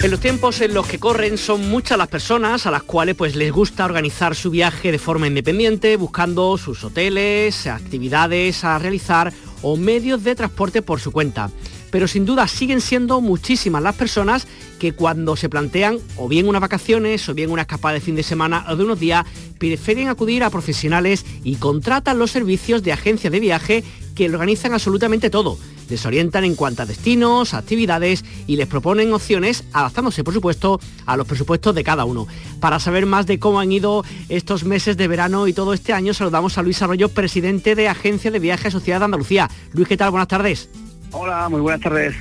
En 0.05 0.11
los 0.11 0.19
tiempos 0.19 0.61
en 0.61 0.75
los 0.75 0.85
que 0.85 0.99
corren 0.99 1.35
son 1.35 1.67
muchas 1.67 1.97
las 1.97 2.09
personas 2.09 2.67
a 2.67 2.71
las 2.71 2.83
cuales 2.83 3.15
pues 3.15 3.35
les 3.35 3.51
gusta 3.51 3.85
organizar 3.85 4.35
su 4.35 4.51
viaje 4.51 4.91
de 4.91 4.99
forma 4.99 5.25
independiente, 5.25 5.97
buscando 5.97 6.59
sus 6.59 6.83
hoteles, 6.83 7.65
actividades 7.65 8.63
a 8.63 8.77
realizar 8.77 9.33
o 9.63 9.77
medios 9.77 10.23
de 10.23 10.35
transporte 10.35 10.83
por 10.83 10.99
su 10.99 11.11
cuenta. 11.11 11.49
Pero 11.89 12.07
sin 12.07 12.23
duda 12.23 12.47
siguen 12.47 12.81
siendo 12.81 13.19
muchísimas 13.19 13.81
las 13.81 13.95
personas 13.95 14.45
que 14.77 14.93
cuando 14.93 15.35
se 15.35 15.49
plantean 15.49 15.97
o 16.17 16.27
bien 16.27 16.47
unas 16.47 16.61
vacaciones 16.61 17.27
o 17.27 17.33
bien 17.33 17.49
una 17.49 17.63
escapada 17.63 17.95
de 17.95 18.01
fin 18.01 18.15
de 18.15 18.21
semana 18.21 18.63
o 18.69 18.75
de 18.75 18.83
unos 18.83 18.99
días, 18.99 19.25
prefieren 19.57 20.09
acudir 20.09 20.43
a 20.43 20.51
profesionales 20.51 21.25
y 21.43 21.55
contratan 21.55 22.19
los 22.19 22.29
servicios 22.29 22.83
de 22.83 22.91
agencias 22.91 23.33
de 23.33 23.39
viaje 23.39 23.83
que 24.13 24.29
organizan 24.29 24.75
absolutamente 24.75 25.31
todo 25.31 25.57
les 25.89 26.05
orientan 26.05 26.43
en 26.43 26.55
cuanto 26.55 26.83
a 26.83 26.85
destinos, 26.85 27.53
actividades 27.53 28.23
y 28.47 28.55
les 28.55 28.67
proponen 28.67 29.13
opciones 29.13 29.63
adaptándose, 29.73 30.23
por 30.23 30.33
supuesto, 30.33 30.79
a 31.05 31.17
los 31.17 31.27
presupuestos 31.27 31.75
de 31.75 31.83
cada 31.83 32.05
uno. 32.05 32.27
Para 32.59 32.79
saber 32.79 33.05
más 33.05 33.25
de 33.25 33.39
cómo 33.39 33.59
han 33.59 33.71
ido 33.71 34.03
estos 34.29 34.63
meses 34.63 34.97
de 34.97 35.07
verano 35.07 35.47
y 35.47 35.53
todo 35.53 35.73
este 35.73 35.93
año, 35.93 36.13
saludamos 36.13 36.57
a 36.57 36.63
Luis 36.63 36.81
Arroyo, 36.81 37.09
presidente 37.09 37.75
de 37.75 37.87
Agencia 37.87 38.31
de 38.31 38.39
Viajes 38.39 38.73
Sociedad 38.73 38.99
de 38.99 39.05
Andalucía. 39.05 39.49
Luis, 39.73 39.87
¿qué 39.87 39.97
tal? 39.97 40.11
Buenas 40.11 40.27
tardes. 40.27 40.69
Hola, 41.11 41.47
muy 41.47 41.61
buenas 41.61 41.79
tardes, 41.79 42.13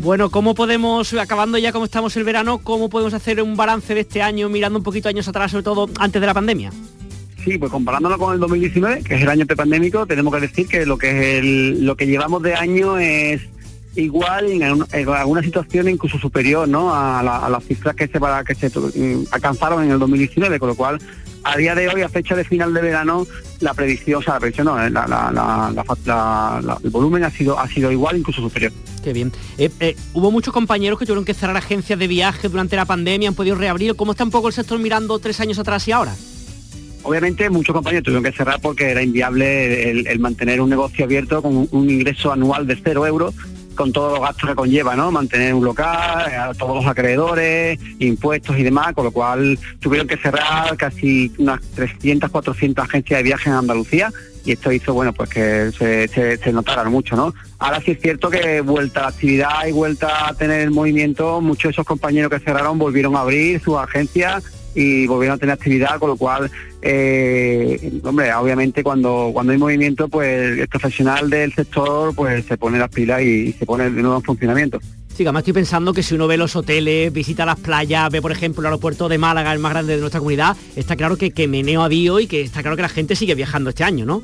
Bueno, 0.00 0.30
¿cómo 0.30 0.54
podemos, 0.54 1.12
acabando 1.12 1.58
ya 1.58 1.72
como 1.72 1.84
estamos 1.84 2.16
el 2.16 2.24
verano, 2.24 2.58
cómo 2.58 2.88
podemos 2.88 3.12
hacer 3.12 3.42
un 3.42 3.54
balance 3.54 3.94
de 3.94 4.00
este 4.00 4.22
año, 4.22 4.48
mirando 4.48 4.78
un 4.78 4.82
poquito 4.82 5.10
años 5.10 5.28
atrás, 5.28 5.50
sobre 5.50 5.64
todo 5.64 5.90
antes 5.98 6.20
de 6.20 6.26
la 6.26 6.32
pandemia? 6.32 6.72
Sí, 7.44 7.56
pues 7.56 7.72
comparándolo 7.72 8.18
con 8.18 8.34
el 8.34 8.40
2019, 8.40 9.02
que 9.02 9.14
es 9.14 9.22
el 9.22 9.28
año 9.28 9.46
prepandémico, 9.46 10.06
tenemos 10.06 10.34
que 10.34 10.40
decir 10.40 10.66
que 10.66 10.84
lo 10.84 10.98
que 10.98 11.38
es 11.38 11.44
lo 11.80 11.96
que 11.96 12.06
llevamos 12.06 12.42
de 12.42 12.54
año 12.54 12.98
es 12.98 13.40
igual 13.96 14.50
en, 14.50 14.62
en 14.62 15.08
alguna 15.08 15.42
situación 15.42 15.88
incluso 15.88 16.18
superior 16.18 16.68
¿no? 16.68 16.94
a, 16.94 17.22
las 17.22 17.64
cifras 17.64 17.96
que 17.96 18.06
se 18.06 18.20
para 18.20 18.44
que 18.44 18.54
se 18.54 18.68
mm, 18.68 19.24
alcanzaron 19.30 19.84
en 19.84 19.90
el 19.90 19.98
2019, 19.98 20.58
con 20.58 20.68
lo 20.68 20.74
cual 20.74 20.98
a 21.42 21.56
día 21.56 21.74
de 21.74 21.88
hoy, 21.88 22.02
a 22.02 22.08
fecha 22.08 22.36
de 22.36 22.44
final 22.44 22.74
de 22.74 22.82
verano, 22.82 23.26
la 23.60 23.72
predicción, 23.72 24.20
o 24.20 24.22
sea, 24.22 24.34
la 24.34 24.40
predicción 24.40 24.66
no, 24.66 24.78
el 24.82 24.92
volumen 26.90 27.24
ha 27.24 27.30
sido, 27.30 27.58
ha 27.58 27.66
sido 27.66 27.90
igual, 27.90 28.18
incluso 28.18 28.42
superior. 28.42 28.72
Qué 29.02 29.14
bien. 29.14 29.32
Eh, 29.56 29.70
eh, 29.80 29.96
hubo 30.12 30.30
muchos 30.30 30.52
compañeros 30.52 30.98
que 30.98 31.06
tuvieron 31.06 31.24
que 31.24 31.32
cerrar 31.32 31.56
agencias 31.56 31.98
de 31.98 32.06
viaje 32.06 32.50
durante 32.50 32.76
la 32.76 32.84
pandemia, 32.84 33.30
han 33.30 33.34
podido 33.34 33.56
reabrir. 33.56 33.96
¿Cómo 33.96 34.12
está 34.12 34.24
un 34.24 34.30
poco 34.30 34.48
el 34.48 34.54
sector 34.54 34.78
mirando 34.78 35.18
tres 35.18 35.40
años 35.40 35.58
atrás 35.58 35.88
y 35.88 35.92
ahora? 35.92 36.14
Obviamente 37.02 37.48
muchos 37.48 37.74
compañeros 37.74 38.04
tuvieron 38.04 38.24
que 38.24 38.32
cerrar 38.32 38.60
porque 38.60 38.90
era 38.90 39.02
inviable 39.02 39.90
el, 39.90 40.18
mantener 40.18 40.60
un 40.60 40.68
negocio 40.68 41.04
abierto 41.04 41.40
con 41.42 41.68
un, 41.70 41.90
ingreso 41.90 42.32
anual 42.32 42.66
de 42.66 42.76
cero 42.82 43.06
euros 43.06 43.34
con 43.74 43.92
todos 43.92 44.12
los 44.12 44.20
gastos 44.20 44.50
que 44.50 44.54
conlleva, 44.54 44.94
¿no? 44.94 45.10
Mantener 45.10 45.54
un 45.54 45.64
local, 45.64 45.88
a 45.88 46.52
todos 46.52 46.76
los 46.76 46.86
acreedores, 46.86 47.78
impuestos 47.98 48.58
y 48.58 48.62
demás, 48.62 48.92
con 48.92 49.04
lo 49.04 49.10
cual 49.10 49.58
tuvieron 49.78 50.06
que 50.06 50.18
cerrar 50.18 50.76
casi 50.76 51.32
unas 51.38 51.62
300, 51.74 52.30
400 52.30 52.84
agencias 52.84 53.18
de 53.18 53.22
viaje 53.22 53.48
en 53.48 53.56
Andalucía 53.56 54.12
y 54.44 54.52
esto 54.52 54.72
hizo, 54.72 54.94
bueno, 54.94 55.12
pues 55.12 55.30
que 55.30 55.70
se, 55.72 56.08
se, 56.08 56.52
notaran 56.52 56.90
mucho, 56.90 57.16
¿no? 57.16 57.34
Ahora 57.58 57.80
sí 57.80 57.92
es 57.92 58.00
cierto 58.00 58.30
que 58.30 58.60
vuelta 58.60 59.00
a 59.00 59.02
la 59.04 59.08
actividad 59.10 59.66
y 59.66 59.72
vuelta 59.72 60.28
a 60.28 60.34
tener 60.34 60.60
el 60.60 60.70
movimiento, 60.70 61.40
muchos 61.40 61.64
de 61.64 61.70
esos 61.70 61.86
compañeros 61.86 62.30
que 62.30 62.38
cerraron 62.38 62.78
volvieron 62.78 63.16
a 63.16 63.20
abrir 63.20 63.60
sus 63.60 63.76
agencias 63.76 64.44
y 64.74 65.06
volvieron 65.06 65.36
a 65.36 65.38
tener 65.38 65.52
actividad, 65.52 65.98
con 65.98 66.10
lo 66.10 66.16
cual, 66.16 66.50
eh, 66.82 68.00
hombre, 68.04 68.32
obviamente 68.34 68.82
cuando, 68.82 69.30
cuando 69.32 69.52
hay 69.52 69.58
movimiento, 69.58 70.08
pues 70.08 70.58
el 70.58 70.68
profesional 70.68 71.28
del 71.30 71.52
sector 71.52 72.14
pues 72.14 72.44
se 72.46 72.56
pone 72.56 72.78
las 72.78 72.90
pilas 72.90 73.22
y, 73.22 73.52
se 73.52 73.66
pone 73.66 73.90
de 73.90 74.02
nuevo 74.02 74.16
en 74.16 74.22
funcionamiento. 74.22 74.78
Sí, 75.14 75.24
además 75.24 75.40
estoy 75.40 75.54
pensando 75.54 75.92
que 75.92 76.02
si 76.02 76.14
uno 76.14 76.26
ve 76.26 76.36
los 76.36 76.56
hoteles, 76.56 77.12
visita 77.12 77.44
las 77.44 77.58
playas, 77.58 78.10
ve 78.10 78.22
por 78.22 78.32
ejemplo 78.32 78.62
el 78.62 78.66
aeropuerto 78.66 79.08
de 79.08 79.18
Málaga, 79.18 79.52
el 79.52 79.58
más 79.58 79.72
grande 79.72 79.94
de 79.94 80.00
nuestra 80.00 80.20
comunidad, 80.20 80.56
está 80.76 80.96
claro 80.96 81.16
que, 81.16 81.32
que 81.32 81.46
meneo 81.46 81.82
a 81.82 81.88
Dio 81.88 82.20
y 82.20 82.26
que 82.26 82.40
está 82.40 82.62
claro 82.62 82.76
que 82.76 82.82
la 82.82 82.88
gente 82.88 83.16
sigue 83.16 83.34
viajando 83.34 83.70
este 83.70 83.84
año, 83.84 84.06
¿no? 84.06 84.22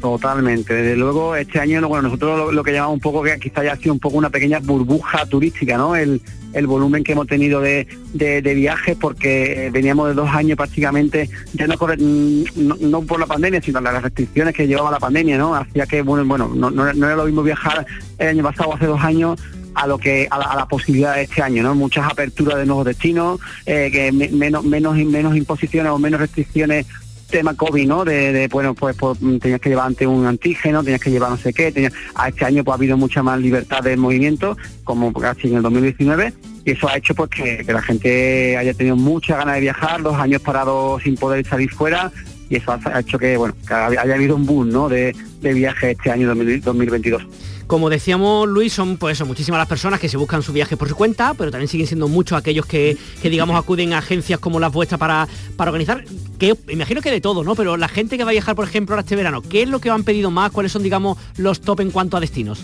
Totalmente. 0.00 0.72
Desde 0.72 0.96
luego, 0.96 1.36
este 1.36 1.60
año, 1.60 1.86
bueno, 1.86 2.08
nosotros 2.08 2.54
lo, 2.54 2.64
que 2.64 2.72
llamamos 2.72 2.94
un 2.94 3.00
poco, 3.00 3.22
que 3.22 3.38
quizá 3.38 3.60
haya 3.60 3.76
sido 3.76 3.92
un 3.92 4.00
poco 4.00 4.16
una 4.16 4.30
pequeña 4.30 4.58
burbuja 4.58 5.26
turística, 5.26 5.76
¿no? 5.76 5.94
El, 5.94 6.20
volumen 6.66 7.04
que 7.04 7.12
hemos 7.12 7.26
tenido 7.26 7.60
de, 7.60 7.86
de, 8.12 8.54
viajes 8.54 8.96
porque 8.96 9.66
eh, 9.66 9.70
veníamos 9.70 10.08
de 10.08 10.14
dos 10.14 10.28
años 10.30 10.56
prácticamente, 10.56 11.28
ya 11.52 11.66
no 11.66 11.76
por, 11.76 11.96
mm, 11.96 12.44
no, 12.56 13.02
por 13.02 13.20
la 13.20 13.26
pandemia, 13.26 13.62
sino 13.62 13.80
las 13.80 14.02
restricciones 14.02 14.54
que 14.54 14.66
llevaba 14.66 14.90
la 14.90 14.98
pandemia, 14.98 15.38
¿no? 15.38 15.54
Hacía 15.54 15.86
que, 15.86 16.02
bueno, 16.02 16.24
bueno 16.24 16.50
no, 16.52 16.70
no, 16.70 16.88
era 16.88 17.16
lo 17.16 17.24
mismo 17.24 17.42
viajar 17.42 17.86
el 18.18 18.28
año 18.28 18.42
pasado, 18.42 18.74
hace 18.74 18.86
dos 18.86 19.00
años, 19.02 19.38
a 19.74 19.86
lo 19.86 19.98
que 19.98 20.26
a 20.30 20.38
la, 20.56 20.66
posibilidad 20.66 21.14
de 21.14 21.22
este 21.22 21.42
año, 21.42 21.62
¿no? 21.62 21.74
Muchas 21.74 22.10
aperturas 22.10 22.58
de 22.58 22.66
nuevos 22.66 22.84
destinos, 22.84 23.38
eh, 23.66 23.90
que 23.92 24.10
menos 24.10 24.64
menos 24.64 24.96
menos 24.96 25.36
imposiciones 25.36 25.92
o 25.92 25.98
menos 25.98 26.20
restricciones 26.20 26.86
tema 27.30 27.54
COVID, 27.54 27.86
¿no? 27.86 28.04
De, 28.04 28.48
bueno, 28.48 28.74
pues, 28.74 28.96
pues, 28.96 29.18
tenías 29.40 29.60
que 29.60 29.70
llevar 29.70 29.86
ante 29.86 30.06
un 30.06 30.26
antígeno, 30.26 30.82
tenías 30.82 31.00
que 31.00 31.10
llevar 31.10 31.30
no 31.30 31.36
sé 31.36 31.52
qué, 31.52 31.72
tenías, 31.72 31.92
a 32.14 32.28
este 32.28 32.44
año 32.44 32.64
pues 32.64 32.74
ha 32.74 32.76
habido 32.76 32.96
mucha 32.96 33.22
más 33.22 33.40
libertad 33.40 33.82
de 33.82 33.96
movimiento, 33.96 34.56
como 34.84 35.12
casi 35.12 35.48
en 35.48 35.56
el 35.56 35.62
2019, 35.62 36.32
y 36.64 36.70
eso 36.72 36.88
ha 36.88 36.96
hecho 36.96 37.14
pues 37.14 37.30
que, 37.30 37.64
la 37.66 37.82
gente 37.82 38.56
haya 38.56 38.74
tenido 38.74 38.96
mucha 38.96 39.36
ganas 39.36 39.54
de 39.54 39.60
viajar, 39.62 40.02
dos 40.02 40.16
años 40.16 40.42
parados 40.42 41.02
sin 41.02 41.14
poder 41.14 41.46
salir 41.46 41.70
fuera, 41.70 42.12
y 42.48 42.56
eso 42.56 42.72
ha 42.72 43.00
hecho 43.00 43.18
que, 43.18 43.36
bueno, 43.36 43.54
que 43.66 43.74
haya 43.74 44.14
habido 44.14 44.36
un 44.36 44.44
boom, 44.44 44.70
¿no? 44.70 44.88
De, 44.88 45.14
de 45.40 45.54
viaje 45.54 45.92
este 45.92 46.10
año 46.10 46.26
2022. 46.28 47.26
Como 47.70 47.88
decíamos, 47.88 48.48
Luis, 48.48 48.72
son 48.72 48.96
pues 48.96 49.24
muchísimas 49.24 49.60
las 49.60 49.68
personas 49.68 50.00
que 50.00 50.08
se 50.08 50.16
buscan 50.16 50.42
su 50.42 50.52
viaje 50.52 50.76
por 50.76 50.88
su 50.88 50.96
cuenta, 50.96 51.34
pero 51.34 51.52
también 51.52 51.68
siguen 51.68 51.86
siendo 51.86 52.08
muchos 52.08 52.36
aquellos 52.36 52.66
que, 52.66 52.98
digamos, 53.22 53.56
acuden 53.56 53.92
a 53.92 53.98
agencias 53.98 54.40
como 54.40 54.58
las 54.58 54.72
vuestras 54.72 54.98
para, 54.98 55.28
para 55.56 55.70
organizar, 55.70 56.04
que 56.36 56.56
imagino 56.68 57.00
que 57.00 57.12
de 57.12 57.20
todo, 57.20 57.44
¿no? 57.44 57.54
Pero 57.54 57.76
la 57.76 57.86
gente 57.86 58.18
que 58.18 58.24
va 58.24 58.30
a 58.30 58.32
viajar, 58.32 58.56
por 58.56 58.66
ejemplo, 58.66 58.94
ahora 58.94 59.02
este 59.02 59.14
verano, 59.14 59.40
¿qué 59.40 59.62
es 59.62 59.68
lo 59.68 59.80
que 59.80 59.88
han 59.88 60.02
pedido 60.02 60.32
más? 60.32 60.50
¿Cuáles 60.50 60.72
son, 60.72 60.82
digamos, 60.82 61.16
los 61.36 61.60
top 61.60 61.78
en 61.78 61.92
cuanto 61.92 62.16
a 62.16 62.20
destinos? 62.20 62.58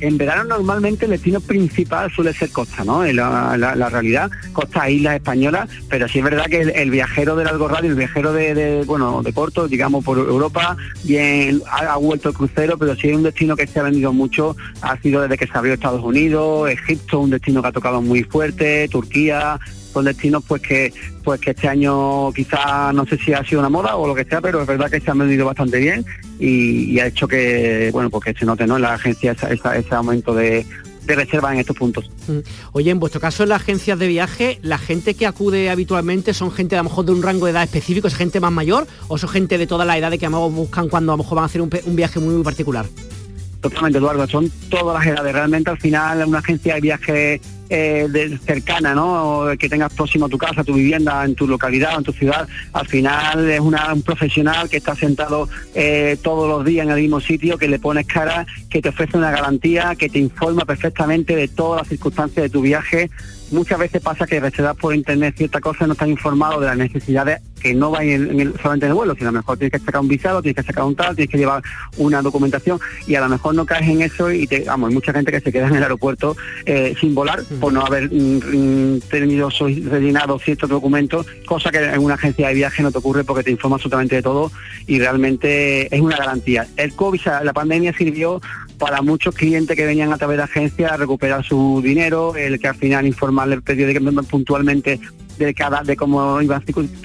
En 0.00 0.18
verano 0.18 0.44
normalmente 0.44 1.06
el 1.06 1.12
destino 1.12 1.40
principal 1.40 2.10
suele 2.12 2.32
ser 2.32 2.50
costa, 2.50 2.84
¿no? 2.84 3.04
La, 3.04 3.56
la, 3.56 3.88
realidad, 3.88 4.30
costa 4.52 4.88
islas 4.90 5.16
españolas, 5.16 5.68
pero 5.88 6.08
sí 6.08 6.18
es 6.18 6.24
verdad 6.24 6.46
que 6.46 6.60
el, 6.60 6.90
viajero 6.90 7.36
del 7.36 7.48
Algo 7.48 7.68
Radio, 7.68 7.90
el 7.90 7.96
viajero 7.96 8.32
de, 8.32 8.84
bueno, 8.86 9.22
de 9.22 9.32
corto, 9.32 9.68
digamos 9.68 10.04
por 10.04 10.18
Europa, 10.18 10.76
bien 11.04 11.62
ha, 11.70 11.96
vuelto 11.96 12.28
el 12.28 12.34
crucero, 12.34 12.76
pero 12.78 12.94
sí 12.94 13.08
es 13.08 13.16
un 13.16 13.22
destino 13.22 13.56
que 13.56 13.66
se 13.66 13.80
ha 13.80 13.84
vendido 13.84 14.12
mucho, 14.12 14.56
ha 14.82 14.98
sido 15.00 15.22
desde 15.22 15.38
que 15.38 15.46
se 15.46 15.56
abrió 15.56 15.74
Estados 15.74 16.02
Unidos, 16.02 16.70
Egipto, 16.70 17.20
un 17.20 17.30
destino 17.30 17.62
que 17.62 17.68
ha 17.68 17.72
tocado 17.72 18.02
muy 18.02 18.22
fuerte, 18.22 18.88
Turquía, 18.88 19.58
son 19.96 20.04
destinos 20.04 20.44
pues 20.46 20.60
que 20.60 20.92
pues 21.24 21.40
que 21.40 21.52
este 21.52 21.68
año 21.68 22.30
quizá 22.34 22.92
no 22.92 23.06
sé 23.06 23.16
si 23.16 23.32
ha 23.32 23.42
sido 23.42 23.60
una 23.60 23.70
moda 23.70 23.96
o 23.96 24.06
lo 24.06 24.14
que 24.14 24.26
sea, 24.26 24.42
pero 24.42 24.60
es 24.60 24.66
verdad 24.66 24.90
que 24.90 25.00
se 25.00 25.10
han 25.10 25.18
vendido 25.18 25.46
bastante 25.46 25.78
bien 25.78 26.04
y, 26.38 26.98
ha 26.98 27.06
hecho 27.06 27.26
que 27.26 27.88
bueno 27.94 28.10
porque 28.10 28.34
se 28.34 28.44
note 28.44 28.66
¿no? 28.66 28.76
en 28.76 28.82
la 28.82 28.92
agencia 28.92 29.32
ese 29.32 29.94
aumento 29.94 30.34
de, 30.34 30.66
de 31.06 31.14
reservas 31.14 31.54
en 31.54 31.60
estos 31.60 31.76
puntos. 31.76 32.10
Mm. 32.28 32.40
Oye, 32.72 32.90
en 32.90 33.00
vuestro 33.00 33.22
caso 33.22 33.44
en 33.44 33.48
las 33.48 33.62
agencias 33.62 33.98
de 33.98 34.06
viaje, 34.06 34.58
¿la 34.60 34.76
gente 34.76 35.14
que 35.14 35.26
acude 35.26 35.70
habitualmente 35.70 36.34
son 36.34 36.52
gente 36.52 36.76
a 36.76 36.78
lo 36.78 36.90
mejor 36.90 37.06
de 37.06 37.12
un 37.12 37.22
rango 37.22 37.46
de 37.46 37.52
edad 37.52 37.62
específico, 37.62 38.06
es 38.06 38.14
gente 38.14 38.38
más 38.38 38.52
mayor 38.52 38.86
o 39.08 39.16
son 39.16 39.30
gente 39.30 39.56
de 39.56 39.66
toda 39.66 39.86
la 39.86 39.96
edad 39.96 40.10
de 40.10 40.18
que 40.18 40.26
a 40.26 40.30
lo 40.30 40.36
mejor 40.36 40.52
buscan 40.52 40.88
cuando 40.90 41.12
a 41.12 41.16
lo 41.16 41.22
mejor 41.22 41.36
van 41.36 41.44
a 41.44 41.46
hacer 41.46 41.62
un, 41.62 41.70
un 41.86 41.96
viaje 41.96 42.20
muy, 42.20 42.34
muy 42.34 42.44
particular? 42.44 42.84
Totalmente, 43.62 43.98
Eduardo, 43.98 44.28
son 44.28 44.50
todas 44.68 44.98
las 44.98 45.06
edades. 45.06 45.32
Realmente 45.32 45.70
al 45.70 45.78
final 45.78 46.22
una 46.26 46.38
agencia 46.40 46.74
de 46.74 46.80
viaje 46.82 47.40
eh, 47.68 48.38
cercana, 48.44 48.94
¿no? 48.94 49.46
que 49.58 49.68
tengas 49.68 49.92
próximo 49.92 50.26
a 50.26 50.28
tu 50.28 50.38
casa, 50.38 50.64
tu 50.64 50.74
vivienda, 50.74 51.24
en 51.24 51.34
tu 51.34 51.46
localidad, 51.46 51.96
en 51.96 52.04
tu 52.04 52.12
ciudad, 52.12 52.48
al 52.72 52.86
final 52.86 53.50
es 53.50 53.60
un 53.60 53.76
profesional 54.04 54.68
que 54.68 54.78
está 54.78 54.94
sentado 54.94 55.48
eh, 55.74 56.16
todos 56.22 56.48
los 56.48 56.64
días 56.64 56.86
en 56.86 56.92
el 56.92 57.00
mismo 57.00 57.20
sitio, 57.20 57.58
que 57.58 57.68
le 57.68 57.78
pones 57.78 58.06
cara, 58.06 58.46
que 58.70 58.80
te 58.80 58.88
ofrece 58.88 59.16
una 59.16 59.30
garantía, 59.30 59.94
que 59.96 60.08
te 60.08 60.18
informa 60.18 60.64
perfectamente 60.64 61.36
de 61.36 61.48
todas 61.48 61.82
las 61.82 61.88
circunstancias 61.88 62.44
de 62.44 62.50
tu 62.50 62.62
viaje, 62.62 63.10
muchas 63.50 63.78
veces 63.78 64.02
pasa 64.02 64.26
que 64.26 64.40
reservas 64.40 64.76
por 64.76 64.94
internet 64.94 65.34
cierta 65.36 65.60
cosa 65.60 65.86
no 65.86 65.92
están 65.92 66.10
informados 66.10 66.60
de 66.60 66.66
las 66.66 66.76
necesidades 66.76 67.40
que 67.66 67.74
no 67.74 67.90
van 67.90 68.08
en, 68.08 68.40
el, 68.40 68.52
solamente 68.60 68.86
en 68.86 68.90
el 68.90 68.94
vuelo, 68.94 69.14
sino 69.14 69.30
a 69.30 69.32
lo 69.32 69.38
mejor 69.38 69.58
tienes 69.58 69.72
que 69.72 69.84
sacar 69.84 70.00
un 70.00 70.08
visado, 70.08 70.42
tienes 70.42 70.56
que 70.56 70.66
sacar 70.66 70.84
un 70.84 70.94
tal, 70.94 71.16
tienes 71.16 71.30
que 71.30 71.38
llevar 71.38 71.62
una 71.96 72.22
documentación 72.22 72.78
y 73.06 73.14
a 73.16 73.20
lo 73.20 73.28
mejor 73.28 73.54
no 73.54 73.66
caes 73.66 73.88
en 73.88 74.02
eso 74.02 74.30
y 74.30 74.46
te, 74.46 74.60
vamos, 74.60 74.88
hay 74.88 74.94
mucha 74.94 75.12
gente 75.12 75.32
que 75.32 75.40
se 75.40 75.52
queda 75.52 75.66
en 75.66 75.74
el 75.74 75.82
aeropuerto 75.82 76.36
eh, 76.64 76.94
sin 77.00 77.14
volar 77.14 77.42
por 77.60 77.72
no 77.72 77.84
haber 77.84 78.10
mm, 78.12 78.94
mm, 78.94 79.00
tenido 79.10 79.48
rellenado 79.50 80.38
ciertos 80.38 80.70
documentos, 80.70 81.26
cosa 81.44 81.70
que 81.70 81.78
en 81.78 82.00
una 82.00 82.14
agencia 82.14 82.48
de 82.48 82.54
viaje 82.54 82.82
no 82.82 82.92
te 82.92 82.98
ocurre 82.98 83.24
porque 83.24 83.42
te 83.42 83.50
informa 83.50 83.76
absolutamente 83.76 84.16
de 84.16 84.22
todo 84.22 84.52
y 84.86 84.98
realmente 84.98 85.94
es 85.94 86.00
una 86.00 86.16
garantía. 86.16 86.66
El 86.76 86.94
COVID, 86.94 87.20
la 87.42 87.52
pandemia 87.52 87.92
sirvió 87.96 88.40
para 88.78 89.02
muchos 89.02 89.34
clientes 89.34 89.76
que 89.76 89.86
venían 89.86 90.12
a 90.12 90.18
través 90.18 90.36
de 90.36 90.44
agencias 90.44 90.92
a 90.92 90.96
recuperar 90.96 91.44
su 91.44 91.80
dinero, 91.82 92.36
el 92.36 92.60
que 92.60 92.68
al 92.68 92.76
final 92.76 93.06
informarle 93.06 93.60
periódicamente 93.60 94.22
puntualmente 94.24 95.00
de 95.38 95.54
cada 95.54 95.82
de 95.82 95.96
cómo 95.96 96.40
iban 96.40 96.62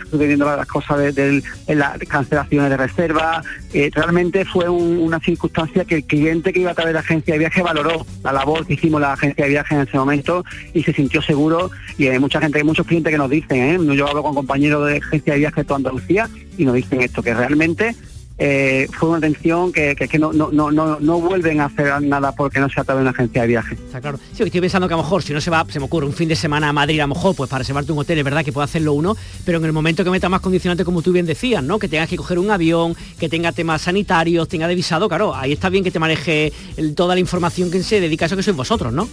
sucediendo 0.10 0.46
las 0.46 0.68
cosas 0.68 1.16
de, 1.16 1.44
las 1.68 1.98
cancelaciones 2.00 2.70
de 2.70 2.78
reservas. 2.78 3.46
Eh, 3.74 3.90
realmente 3.94 4.46
fue 4.46 4.70
una 4.70 5.20
circunstancia 5.20 5.86
que 5.86 5.96
el 5.96 6.04
cliente 6.04 6.54
que 6.54 6.62
iba 6.62 6.72
a 6.72 6.74
través 6.74 6.90
de 6.90 6.94
la 6.94 7.00
agencia 7.00 7.34
de 7.34 7.40
viaje 7.40 7.62
valoró 7.62 8.06
la 8.24 8.32
labor 8.32 8.66
que 8.66 8.74
hicimos 8.74 9.02
la 9.02 9.14
agencia 9.14 9.46
de 9.46 9.52
viaje 9.52 9.76
en 9.76 9.82
ese 9.82 9.98
momento 9.98 10.44
y 10.74 10.84
se 10.84 10.94
sintió 10.94 11.22
seguro. 11.22 11.72
Y 11.98 12.08
hay 12.08 12.20
mucha 12.20 12.40
gente, 12.40 12.58
hay 12.58 12.64
muchos 12.64 12.86
clientes 12.86 13.12
que 13.12 13.18
nos 13.18 13.30
dicen, 13.30 13.58
¿eh? 13.58 13.96
yo 13.96 14.08
hablo 14.08 14.24
con 14.24 14.36
compañeros 14.36 14.88
de 14.88 14.98
agencia 14.98 15.34
de 15.34 15.40
viaje 15.40 15.62
de 15.62 15.66
toda 15.66 15.78
Andalucía 15.78 16.30
y 16.58 16.66
nos 16.66 16.76
dicen 16.76 17.02
esto, 17.02 17.22
que 17.22 17.34
realmente 17.34 17.96
eh, 18.44 18.88
fue 18.98 19.10
una 19.10 19.20
atención 19.20 19.72
que, 19.72 19.96
que, 19.96 20.18
no, 20.18 20.34
no, 20.34 20.50
no, 20.52 20.72
no, 20.72 21.22
vuelven 21.22 21.62
a 21.62 21.66
hacer 21.66 22.02
nada 22.02 22.32
porque 22.32 22.60
no 22.60 22.68
se 22.70 22.74
ha 22.74 22.84
tratado 22.84 22.98
en 22.98 23.04
una 23.04 23.12
agencia 23.12 23.44
de 23.44 23.48
viaje. 23.48 23.76
Está 23.76 24.02
claro. 24.02 24.20
Sí, 24.34 24.42
estoy 24.42 24.62
pensando 24.62 24.88
que 24.88 24.96
a 24.96 24.98
lo 24.98 25.04
mejor 25.04 25.22
si 25.22 25.32
no 25.32 25.40
se 25.40 25.52
va, 25.52 25.64
se 25.70 25.78
me 25.78 25.86
ocurre 25.86 26.08
un 26.08 26.14
fin 26.14 26.28
de 26.28 26.36
semana 26.36 26.70
a 26.70 26.74
Madrid, 26.74 27.00
a 27.02 27.04
lo 27.04 27.14
mejor, 27.14 27.36
pues 27.36 27.52
para 27.52 27.60
reservarte 27.60 27.92
un 27.92 28.00
hotel 28.00 28.18
es 28.18 28.24
verdad 28.24 28.44
que 28.44 28.52
puede 28.52 28.66
hacerlo 28.66 28.94
uno, 28.94 29.16
pero 29.46 29.60
en 29.60 29.66
el 29.66 29.74
momento 29.74 30.04
que 30.04 30.10
meta 30.10 30.28
más 30.28 30.42
condicionantes, 30.42 30.84
como 30.84 31.04
tú 31.04 31.12
bien 31.12 31.28
decías, 31.28 31.64
¿no? 31.64 31.78
Que 31.78 31.88
tengas 31.88 32.10
que 32.10 32.18
coger 32.18 32.40
un 32.40 32.50
avión, 32.50 32.96
que 33.20 33.30
tenga 33.30 33.52
temas 33.52 33.84
sanitarios, 33.84 34.48
tenga 34.48 34.68
de 34.68 34.74
visado, 34.74 35.08
claro, 35.08 35.36
ahí 35.36 35.52
está 35.52 35.70
bien 35.70 35.84
que 35.84 35.92
te 35.92 36.00
maneje 36.00 36.52
toda 36.96 37.14
la 37.14 37.20
información 37.20 37.70
que 37.70 37.84
se 37.84 38.02
dedica 38.02 38.26
a 38.26 38.28
eso 38.28 38.36
que 38.36 38.42
sois 38.42 38.58
vosotros, 38.58 38.92
¿no? 38.92 39.08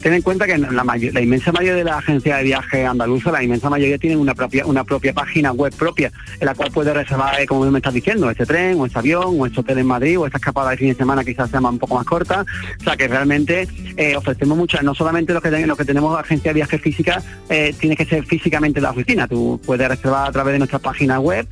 Ten 0.00 0.12
en 0.14 0.22
cuenta 0.22 0.46
que 0.46 0.56
la, 0.58 1.22
inmensa 1.22 1.52
mayoría 1.52 1.74
de 1.74 1.84
las 1.84 1.98
agencias 1.98 2.38
de 2.38 2.44
viaje 2.44 2.86
andaluza, 2.86 3.32
la 3.32 3.42
inmensa 3.42 3.68
mayoría 3.68 3.98
tienen 3.98 4.18
una 4.18 4.34
propia 4.34 4.66
una 4.66 4.84
propia 4.84 5.12
página 5.12 5.52
web 5.52 5.74
propia 5.74 6.12
en 6.40 6.46
la 6.46 6.54
cual 6.54 6.70
puedes 6.72 6.94
reservar, 6.94 7.40
eh, 7.40 7.46
como 7.46 7.68
me 7.70 7.78
estás 7.78 7.94
diciendo, 7.94 8.30
este 8.30 8.46
tren 8.46 8.78
o 8.80 8.86
este 8.86 8.98
avión 8.98 9.36
o 9.38 9.46
este 9.46 9.60
hotel 9.60 9.78
en 9.78 9.86
Madrid 9.86 10.18
o 10.18 10.26
esta 10.26 10.38
escapada 10.38 10.70
de 10.70 10.76
fin 10.76 10.88
de 10.88 10.94
semana 10.94 11.24
quizás 11.24 11.50
sea 11.50 11.60
un 11.60 11.78
poco 11.78 11.96
más 11.96 12.06
corta. 12.06 12.44
O 12.80 12.84
sea 12.84 12.96
que 12.96 13.08
realmente 13.08 13.68
eh, 13.96 14.16
ofrecemos 14.16 14.56
muchas, 14.56 14.82
no 14.82 14.94
solamente 14.94 15.32
los 15.32 15.42
que, 15.42 15.50
los 15.50 15.78
que 15.78 15.84
tenemos 15.84 16.18
agencia 16.18 16.50
de 16.50 16.54
viaje 16.54 16.78
física, 16.78 17.22
eh, 17.48 17.74
tiene 17.78 17.96
que 17.96 18.04
ser 18.04 18.24
físicamente 18.24 18.80
la 18.80 18.90
oficina. 18.90 19.26
Tú 19.26 19.60
puedes 19.64 19.88
reservar 19.88 20.28
a 20.28 20.32
través 20.32 20.52
de 20.52 20.58
nuestra 20.58 20.78
página 20.78 21.20
web 21.20 21.46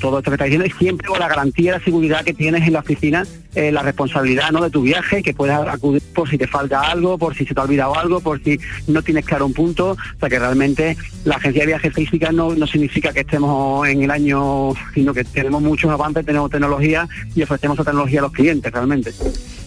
todo 0.00 0.18
esto 0.18 0.30
que 0.30 0.34
estás 0.34 0.46
diciendo 0.46 0.66
y 0.66 0.70
siempre 0.70 1.08
con 1.08 1.18
la 1.18 1.28
garantía 1.28 1.72
de 1.72 1.78
la 1.78 1.84
seguridad 1.84 2.24
que 2.24 2.34
tienes 2.34 2.66
en 2.66 2.72
la 2.72 2.80
oficina, 2.80 3.24
la 3.54 3.82
responsabilidad 3.82 4.50
¿no? 4.52 4.62
de 4.62 4.70
tu 4.70 4.82
viaje, 4.82 5.22
que 5.22 5.34
puedas 5.34 5.66
acudir 5.66 6.02
por 6.14 6.28
si 6.28 6.38
te 6.38 6.46
falta 6.46 6.80
algo, 6.82 7.18
por 7.18 7.34
si 7.34 7.44
se 7.44 7.54
te 7.54 7.60
ha 7.60 7.64
olvidado 7.64 7.96
algo, 7.96 8.20
por 8.20 8.42
si 8.42 8.58
no 8.86 9.02
tienes 9.02 9.24
claro 9.24 9.46
un 9.46 9.52
punto. 9.52 9.90
O 9.92 10.18
sea 10.20 10.28
que 10.28 10.38
realmente 10.38 10.96
la 11.24 11.36
agencia 11.36 11.62
de 11.62 11.66
viajes 11.66 11.92
física 11.92 12.30
no, 12.30 12.54
no 12.54 12.66
significa 12.66 13.12
que 13.12 13.20
estemos 13.20 13.86
en 13.88 14.02
el 14.02 14.10
año, 14.10 14.72
sino 14.94 15.12
que 15.12 15.24
tenemos 15.24 15.62
muchos 15.62 15.90
avances, 15.90 16.24
tenemos 16.24 16.50
tecnología 16.50 17.08
y 17.34 17.42
ofrecemos 17.42 17.76
esa 17.76 17.84
tecnología 17.84 18.20
a 18.20 18.22
los 18.22 18.32
clientes 18.32 18.72
realmente. 18.72 19.12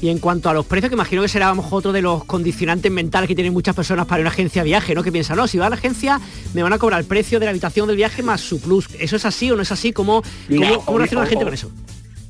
Y 0.02 0.10
en 0.10 0.18
cuanto 0.18 0.50
a 0.50 0.54
los 0.54 0.66
precios, 0.66 0.90
que 0.90 0.96
imagino 0.96 1.22
que 1.22 1.28
será 1.28 1.54
otro 1.54 1.92
de 1.92 2.02
los 2.02 2.24
condicionantes 2.24 2.92
mentales 2.92 3.28
que 3.28 3.36
tienen 3.36 3.54
muchas 3.54 3.76
personas 3.76 4.08
para 4.08 4.22
una 4.22 4.30
agencia 4.30 4.64
de 4.64 4.70
viaje, 4.70 4.96
¿no? 4.96 5.04
Que 5.04 5.12
piensan, 5.12 5.38
no, 5.38 5.48
si 5.48 5.58
va 5.58 5.68
a 5.68 5.70
la 5.70 5.76
agencia 5.76 6.20
me 6.54 6.64
van 6.64 6.74
a 6.74 6.80
cobrar 6.80 7.00
el 7.00 7.06
precio 7.06 7.40
de 7.40 7.46
la 7.46 7.52
habitación 7.52 7.88
del 7.88 7.98
viaje 7.98 8.24
más 8.24 8.42
su 8.42 8.60
plus. 8.60 8.88
¿Eso 9.00 9.16
es 9.16 9.26
así 9.26 9.52
o 9.52 9.56
no 9.56 9.62
es 9.62 9.72
así? 9.72 9.94
¿Cómo, 9.94 10.24
cómo, 10.48 10.86
cómo 10.86 11.00
la 11.00 11.08
gente 11.08 11.44
con 11.44 11.54
eso? 11.54 11.72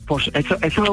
Pues 0.06 0.30
eso, 0.34 0.58
eso 0.62 0.84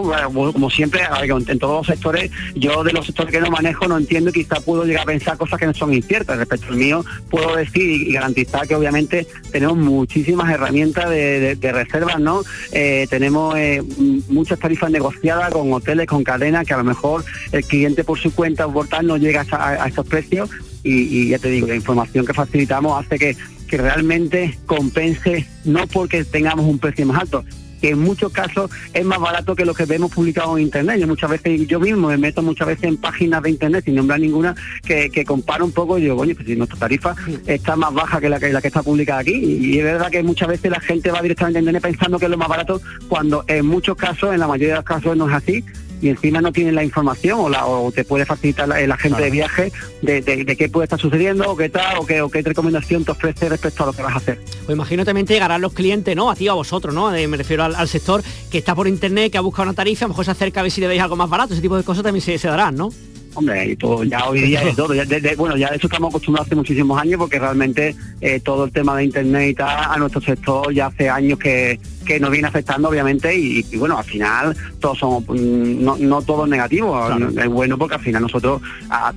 como 0.52 0.70
siempre, 0.70 1.00
en 1.22 1.58
todos 1.58 1.78
los 1.78 1.86
sectores, 1.86 2.30
yo 2.54 2.84
de 2.84 2.92
los 2.92 3.06
sectores 3.06 3.32
que 3.32 3.40
no 3.40 3.50
manejo 3.50 3.88
no 3.88 3.98
entiendo 3.98 4.30
y 4.30 4.32
quizá 4.32 4.60
puedo 4.60 4.84
llegar 4.84 5.02
a 5.02 5.06
pensar 5.06 5.36
cosas 5.36 5.58
que 5.58 5.66
no 5.66 5.74
son 5.74 5.92
inciertas. 5.92 6.38
Respecto 6.38 6.68
al 6.68 6.76
mío, 6.76 7.04
puedo 7.30 7.56
decir 7.56 7.82
y 7.82 8.12
garantizar 8.12 8.68
que 8.68 8.74
obviamente 8.74 9.26
tenemos 9.50 9.76
muchísimas 9.76 10.50
herramientas 10.52 11.10
de, 11.10 11.72
reservas, 11.72 12.18
¿no? 12.20 12.42
Eh, 12.72 13.06
tenemos 13.10 13.56
eh, 13.56 13.82
muchas 14.28 14.58
tarifas 14.58 14.90
negociadas 14.90 15.52
con 15.52 15.72
hoteles, 15.72 16.06
con 16.06 16.24
cadenas, 16.24 16.66
que 16.66 16.74
a 16.74 16.78
lo 16.78 16.84
mejor 16.84 17.24
el 17.52 17.64
cliente 17.64 18.04
por 18.04 18.18
su 18.18 18.34
cuenta 18.34 18.66
o 18.66 18.72
portal 18.72 19.06
no 19.06 19.16
llega 19.16 19.44
a, 19.50 19.88
esos 19.88 20.06
precios 20.06 20.48
y, 20.82 21.28
ya 21.28 21.38
te 21.38 21.50
digo, 21.50 21.66
la 21.66 21.74
información 21.74 22.24
que 22.24 22.32
facilitamos 22.32 23.04
hace 23.04 23.18
que, 23.18 23.36
que 23.68 23.76
realmente 23.76 24.58
compense, 24.66 25.46
no 25.64 25.86
porque 25.86 26.24
tengamos 26.24 26.66
un 26.66 26.78
precio 26.78 27.04
más 27.04 27.20
alto, 27.20 27.44
que 27.80 27.90
en 27.90 27.98
muchos 27.98 28.32
casos 28.32 28.70
es 28.92 29.04
más 29.04 29.18
barato 29.20 29.54
que 29.54 29.64
lo 29.64 29.74
que 29.74 29.84
vemos 29.84 30.12
publicado 30.12 30.56
en 30.56 30.64
internet. 30.64 31.00
Yo 31.00 31.06
muchas 31.06 31.30
veces, 31.30 31.66
yo 31.66 31.80
mismo 31.80 32.08
me 32.08 32.16
meto 32.16 32.42
muchas 32.42 32.68
veces 32.68 32.84
en 32.84 32.96
páginas 32.96 33.42
de 33.42 33.50
internet 33.50 33.84
sin 33.84 33.94
nombrar 33.94 34.20
ninguna 34.20 34.54
que, 34.84 35.10
que 35.10 35.24
comparo 35.24 35.64
un 35.64 35.72
poco 35.72 35.98
y 35.98 36.02
digo, 36.02 36.16
oye, 36.16 36.34
pues 36.34 36.46
si 36.46 36.56
nuestra 36.56 36.78
tarifa 36.78 37.14
está 37.46 37.76
más 37.76 37.92
baja 37.92 38.20
que 38.20 38.28
la 38.28 38.38
que 38.38 38.52
la 38.52 38.60
que 38.60 38.68
está 38.68 38.82
publicada 38.82 39.20
aquí. 39.20 39.32
Y 39.34 39.78
es 39.78 39.84
verdad 39.84 40.10
que 40.10 40.22
muchas 40.22 40.48
veces 40.48 40.70
la 40.70 40.80
gente 40.80 41.10
va 41.10 41.22
directamente 41.22 41.58
a 41.58 41.62
internet 41.62 41.82
pensando 41.82 42.18
que 42.18 42.26
es 42.26 42.30
lo 42.30 42.38
más 42.38 42.48
barato, 42.48 42.80
cuando 43.08 43.44
en 43.46 43.66
muchos 43.66 43.96
casos, 43.96 44.32
en 44.32 44.40
la 44.40 44.46
mayoría 44.46 44.74
de 44.74 44.80
los 44.80 44.84
casos 44.84 45.16
no 45.16 45.28
es 45.28 45.34
así 45.34 45.64
y 46.00 46.08
encima 46.08 46.40
no 46.40 46.52
tienen 46.52 46.74
la 46.74 46.84
información 46.84 47.38
o, 47.40 47.48
la, 47.48 47.66
o 47.66 47.90
te 47.92 48.04
puede 48.04 48.24
facilitar 48.26 48.70
el 48.78 48.92
agente 48.92 49.22
de 49.22 49.30
viaje 49.30 49.72
de, 50.02 50.56
qué 50.56 50.68
puede 50.68 50.84
estar 50.84 50.98
sucediendo 51.00 51.50
o 51.50 51.56
qué 51.56 51.68
tal 51.68 51.98
o 51.98 52.06
qué, 52.06 52.20
o 52.20 52.30
qué 52.30 52.42
recomendación 52.42 53.04
te 53.04 53.12
ofrece 53.12 53.48
respecto 53.48 53.82
a 53.82 53.86
lo 53.86 53.92
que 53.92 54.02
vas 54.02 54.14
a 54.14 54.18
hacer. 54.18 54.38
Pues 54.66 54.74
imagino 54.76 55.04
también 55.04 55.26
te 55.26 55.34
llegarán 55.34 55.60
los 55.60 55.72
clientes, 55.72 56.14
¿no? 56.14 56.30
A 56.30 56.34
ti 56.36 56.48
o 56.48 56.52
a 56.52 56.54
vosotros, 56.54 56.94
¿no? 56.94 57.10
me 57.10 57.36
refiero 57.36 57.64
al, 57.64 57.88
sector 57.88 58.22
que 58.50 58.58
está 58.58 58.74
por 58.74 58.86
internet, 58.88 59.32
que 59.32 59.38
ha 59.38 59.42
buscado 59.42 59.68
una 59.68 59.74
tarifa, 59.74 60.04
a 60.04 60.08
lo 60.08 60.12
mejor 60.14 60.24
se 60.24 60.30
acerca 60.30 60.60
a 60.60 60.62
ver 60.62 60.72
si 60.72 60.80
le 60.80 60.86
veis 60.88 61.00
algo 61.02 61.16
más 61.16 61.28
barato, 61.28 61.52
ese 61.52 61.62
tipo 61.62 61.76
de 61.76 61.82
cosas 61.82 62.02
también 62.02 62.22
se, 62.22 62.38
se 62.38 62.48
darán, 62.48 62.74
¿no? 62.76 62.90
Hombre, 63.34 63.66
y 63.66 63.76
todo, 63.76 64.02
ya 64.04 64.26
hoy 64.28 64.40
día 64.40 64.62
es 64.62 64.74
todo. 64.74 64.94
Ya 64.94 65.04
de- 65.04 65.20
de- 65.20 65.36
bueno, 65.36 65.56
ya 65.56 65.70
de 65.70 65.76
eso 65.76 65.86
estamos 65.86 66.08
acostumbrados 66.08 66.48
hace 66.48 66.56
muchísimos 66.56 67.00
años 67.00 67.18
porque 67.18 67.38
realmente 67.38 67.94
eh, 68.20 68.40
todo 68.40 68.64
el 68.64 68.72
tema 68.72 68.96
de 68.96 69.04
internet 69.04 69.50
y 69.50 69.54
tal 69.54 69.68
a 69.92 69.96
nuestro 69.98 70.20
sector 70.20 70.72
ya 70.72 70.86
hace 70.86 71.08
años 71.08 71.38
que, 71.38 71.78
que 72.08 72.18
nos 72.18 72.30
viene 72.30 72.48
afectando 72.48 72.88
obviamente 72.88 73.36
y, 73.36 73.64
y, 73.70 73.76
bueno, 73.76 73.98
al 73.98 74.04
final 74.04 74.56
todos 74.80 74.98
somos, 74.98 75.24
mm, 75.28 75.84
no, 75.84 75.98
no 75.98 76.22
todo 76.22 76.44
es 76.44 76.50
negativo, 76.50 76.98
es 77.36 77.48
bueno 77.48 77.76
porque 77.76 77.96
al 77.96 78.00
final 78.00 78.22
nosotros 78.22 78.62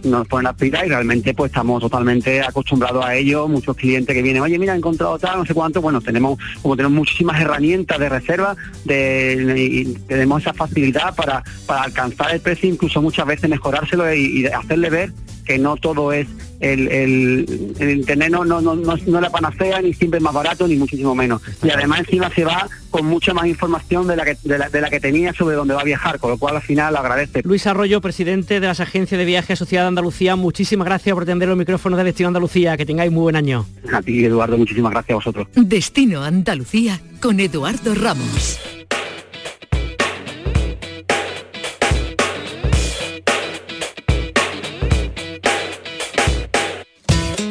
nos 0.03 0.27
ponen 0.27 0.43
las 0.43 0.55
pilas 0.55 0.85
y 0.85 0.89
realmente 0.89 1.33
pues 1.33 1.51
estamos 1.51 1.81
totalmente 1.81 2.41
acostumbrados 2.41 3.05
a 3.05 3.15
ello, 3.15 3.47
muchos 3.47 3.77
clientes 3.77 4.13
que 4.13 4.21
vienen, 4.21 4.41
oye 4.41 4.59
mira 4.59 4.75
he 4.75 4.77
encontrado 4.77 5.17
tal, 5.17 5.39
no 5.39 5.45
sé 5.45 5.53
cuánto, 5.53 5.81
bueno, 5.81 6.01
tenemos 6.01 6.37
como 6.61 6.75
tenemos 6.75 6.97
muchísimas 6.97 7.39
herramientas 7.39 7.97
de 7.97 8.09
reserva, 8.09 8.57
de, 8.83 9.55
y 9.57 9.85
tenemos 10.07 10.41
esa 10.41 10.53
facilidad 10.53 11.15
para, 11.15 11.43
para 11.65 11.83
alcanzar 11.83 12.33
el 12.33 12.41
precio, 12.41 12.67
incluso 12.67 13.01
muchas 13.01 13.25
veces 13.25 13.49
mejorárselo 13.49 14.13
y, 14.13 14.41
y 14.41 14.45
hacerle 14.47 14.89
ver 14.89 15.13
que 15.45 15.57
no 15.57 15.77
todo 15.77 16.11
es 16.11 16.27
el, 16.61 16.87
el, 16.87 17.73
el 17.79 17.89
internet 17.97 18.29
no, 18.31 18.45
no, 18.45 18.61
no, 18.61 18.75
no, 18.75 18.95
no 18.95 18.95
es 18.95 19.07
la 19.07 19.29
panacea 19.29 19.81
ni 19.81 19.93
siempre 19.93 20.19
es 20.19 20.23
más 20.23 20.33
barato 20.33 20.67
ni 20.67 20.75
muchísimo 20.75 21.13
menos. 21.15 21.41
Y 21.63 21.69
además 21.69 22.01
encima 22.01 22.29
se 22.33 22.45
va 22.45 22.69
con 22.89 23.05
mucha 23.05 23.33
más 23.33 23.47
información 23.47 24.07
de 24.07 24.15
la 24.15 24.25
que 24.25 24.37
de 24.43 24.57
la, 24.57 24.69
de 24.69 24.81
la 24.81 24.89
que 24.89 24.99
tenía 24.99 25.33
sobre 25.33 25.55
dónde 25.55 25.73
va 25.73 25.81
a 25.81 25.85
viajar 25.85 26.19
con 26.19 26.31
lo 26.31 26.37
cual 26.37 26.57
al 26.57 26.61
final 26.61 26.93
lo 26.93 26.99
agradece. 26.99 27.41
Luis 27.43 27.65
Arroyo, 27.67 27.99
presidente 27.99 28.59
de 28.59 28.67
las 28.67 28.79
agencias 28.79 29.17
de 29.17 29.25
viajes 29.25 29.57
Sociedad 29.57 29.83
de 29.83 29.89
Andalucía, 29.89 30.35
muchísimas 30.35 30.85
gracias 30.85 31.13
por 31.13 31.23
atender 31.23 31.49
los 31.49 31.57
micrófonos 31.57 31.97
de 31.97 32.03
Destino 32.03 32.27
Andalucía, 32.27 32.77
que 32.77 32.85
tengáis 32.85 33.11
muy 33.11 33.21
buen 33.21 33.35
año. 33.35 33.65
a 33.91 34.01
ti 34.01 34.23
Eduardo 34.25 34.57
muchísimas 34.57 34.91
gracias 34.91 35.11
a 35.11 35.15
vosotros. 35.15 35.47
Destino 35.55 36.23
Andalucía 36.23 37.01
con 37.19 37.39
Eduardo 37.39 37.95
Ramos. 37.95 38.59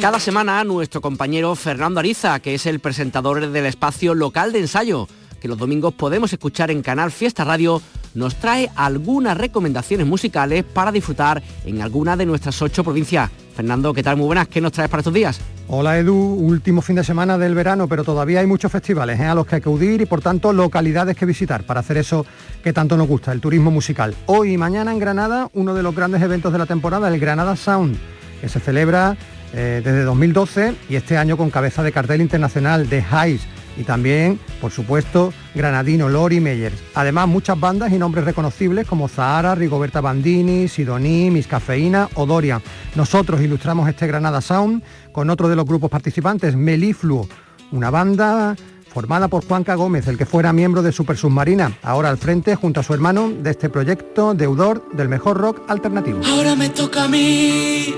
Cada 0.01 0.19
semana 0.19 0.63
nuestro 0.63 0.99
compañero 0.99 1.53
Fernando 1.53 1.99
Ariza, 1.99 2.39
que 2.39 2.55
es 2.55 2.65
el 2.65 2.79
presentador 2.79 3.51
del 3.51 3.65
espacio 3.67 4.15
local 4.15 4.51
de 4.51 4.57
ensayo, 4.57 5.07
que 5.39 5.47
los 5.47 5.59
domingos 5.59 5.93
podemos 5.93 6.33
escuchar 6.33 6.71
en 6.71 6.81
Canal 6.81 7.11
Fiesta 7.11 7.43
Radio, 7.43 7.83
nos 8.15 8.35
trae 8.37 8.71
algunas 8.75 9.37
recomendaciones 9.37 10.07
musicales 10.07 10.63
para 10.63 10.91
disfrutar 10.91 11.43
en 11.65 11.83
alguna 11.83 12.17
de 12.17 12.25
nuestras 12.25 12.59
ocho 12.63 12.83
provincias. 12.83 13.29
Fernando, 13.55 13.93
¿qué 13.93 14.01
tal? 14.01 14.17
Muy 14.17 14.25
buenas, 14.25 14.47
¿qué 14.47 14.59
nos 14.59 14.71
traes 14.71 14.89
para 14.89 15.01
estos 15.01 15.13
días? 15.13 15.39
Hola 15.67 15.99
Edu, 15.99 16.15
último 16.15 16.81
fin 16.81 16.95
de 16.95 17.03
semana 17.03 17.37
del 17.37 17.53
verano, 17.53 17.87
pero 17.87 18.03
todavía 18.03 18.39
hay 18.39 18.47
muchos 18.47 18.71
festivales 18.71 19.19
¿eh? 19.19 19.25
a 19.25 19.35
los 19.35 19.45
que 19.45 19.57
acudir 19.57 20.01
y 20.01 20.07
por 20.07 20.21
tanto 20.21 20.51
localidades 20.51 21.15
que 21.15 21.27
visitar 21.27 21.63
para 21.63 21.81
hacer 21.81 21.97
eso 21.97 22.25
que 22.63 22.73
tanto 22.73 22.97
nos 22.97 23.07
gusta, 23.07 23.31
el 23.31 23.39
turismo 23.39 23.69
musical. 23.69 24.15
Hoy 24.25 24.53
y 24.53 24.57
mañana 24.57 24.91
en 24.91 24.97
Granada, 24.97 25.51
uno 25.53 25.75
de 25.75 25.83
los 25.83 25.95
grandes 25.95 26.23
eventos 26.23 26.51
de 26.51 26.57
la 26.57 26.65
temporada, 26.65 27.07
el 27.07 27.19
Granada 27.19 27.55
Sound, 27.55 27.99
que 28.41 28.49
se 28.49 28.59
celebra 28.59 29.15
eh, 29.53 29.81
desde 29.83 30.03
2012 30.03 30.75
y 30.89 30.95
este 30.95 31.17
año 31.17 31.37
con 31.37 31.49
cabeza 31.49 31.83
de 31.83 31.91
cartel 31.91 32.21
internacional 32.21 32.89
de 32.89 32.99
Highs 32.99 33.47
y 33.77 33.83
también, 33.83 34.39
por 34.59 34.71
supuesto, 34.71 35.33
granadino 35.55 36.09
Lori 36.09 36.39
Meyers. 36.39 36.75
Además, 36.93 37.27
muchas 37.27 37.59
bandas 37.59 37.91
y 37.91 37.97
nombres 37.97 38.25
reconocibles 38.25 38.87
como 38.87 39.07
Zahara, 39.07 39.55
Rigoberta 39.55 40.01
Bandini, 40.01 40.67
Sidoní, 40.67 41.31
Miss 41.31 41.47
Cafeína 41.47 42.09
o 42.15 42.25
Doria. 42.25 42.61
Nosotros 42.95 43.41
ilustramos 43.41 43.87
este 43.89 44.07
Granada 44.07 44.41
Sound 44.41 44.83
con 45.11 45.29
otro 45.29 45.49
de 45.49 45.55
los 45.55 45.65
grupos 45.65 45.89
participantes, 45.89 46.55
Melifluo, 46.55 47.27
una 47.71 47.89
banda 47.89 48.55
formada 48.93 49.29
por 49.29 49.45
Juanca 49.45 49.75
Gómez, 49.75 50.07
el 50.07 50.17
que 50.17 50.25
fuera 50.25 50.51
miembro 50.51 50.81
de 50.81 50.91
Super 50.91 51.15
Submarina, 51.15 51.77
ahora 51.81 52.09
al 52.09 52.17
frente 52.17 52.55
junto 52.55 52.81
a 52.81 52.83
su 52.83 52.93
hermano 52.93 53.29
de 53.29 53.51
este 53.51 53.69
proyecto 53.69 54.33
deudor 54.33 54.85
del 54.91 55.07
mejor 55.07 55.37
rock 55.37 55.61
alternativo. 55.69 56.19
Ahora 56.25 56.57
me 56.57 56.69
toca 56.69 57.05
a 57.05 57.07
mí 57.07 57.95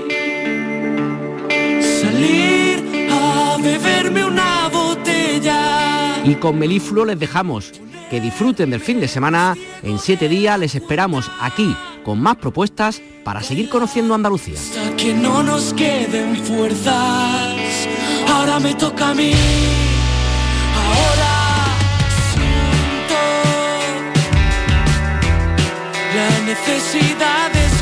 salir 2.14 3.08
a 3.10 3.56
beberme 3.60 4.24
una 4.24 4.68
botella. 4.68 6.22
Y 6.24 6.34
con 6.36 6.58
Melifluo 6.58 7.04
les 7.04 7.18
dejamos. 7.18 7.72
Que 8.10 8.20
disfruten 8.20 8.70
del 8.70 8.80
fin 8.80 9.00
de 9.00 9.08
semana. 9.08 9.56
En 9.82 9.98
siete 9.98 10.28
días 10.28 10.58
les 10.58 10.74
esperamos 10.74 11.30
aquí 11.40 11.74
con 12.04 12.20
más 12.20 12.36
propuestas 12.36 13.02
para 13.24 13.42
seguir 13.42 13.68
conociendo 13.68 14.14
Andalucía. 14.14 14.54
Hasta 14.54 14.96
que 14.96 15.14
no 15.14 15.42
nos 15.42 15.72
queden 15.74 16.36
fuerzas, 16.36 17.88
ahora 18.28 18.60
me 18.60 18.74
toca 18.74 19.10
a 19.10 19.14
mí. 19.14 19.32
Ahora 20.86 21.34
siento 22.34 23.14
la 26.14 26.44
necesidad 26.44 27.50
de 27.52 27.73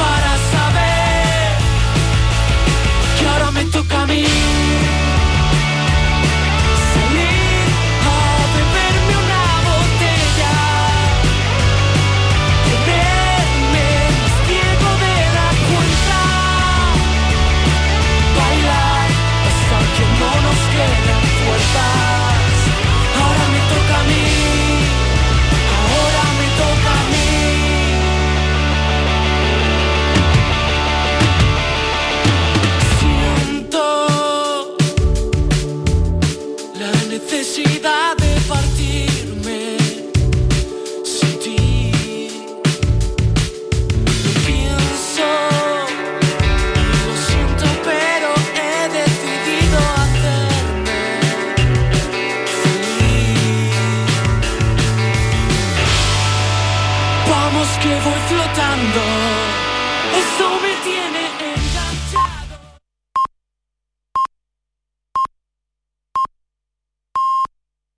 para 0.00 0.32
saber 0.52 1.56
que 3.18 3.26
ahora 3.28 3.50
me 3.50 3.64
toca 3.66 4.02
a 4.02 4.06
mí. 4.06 4.24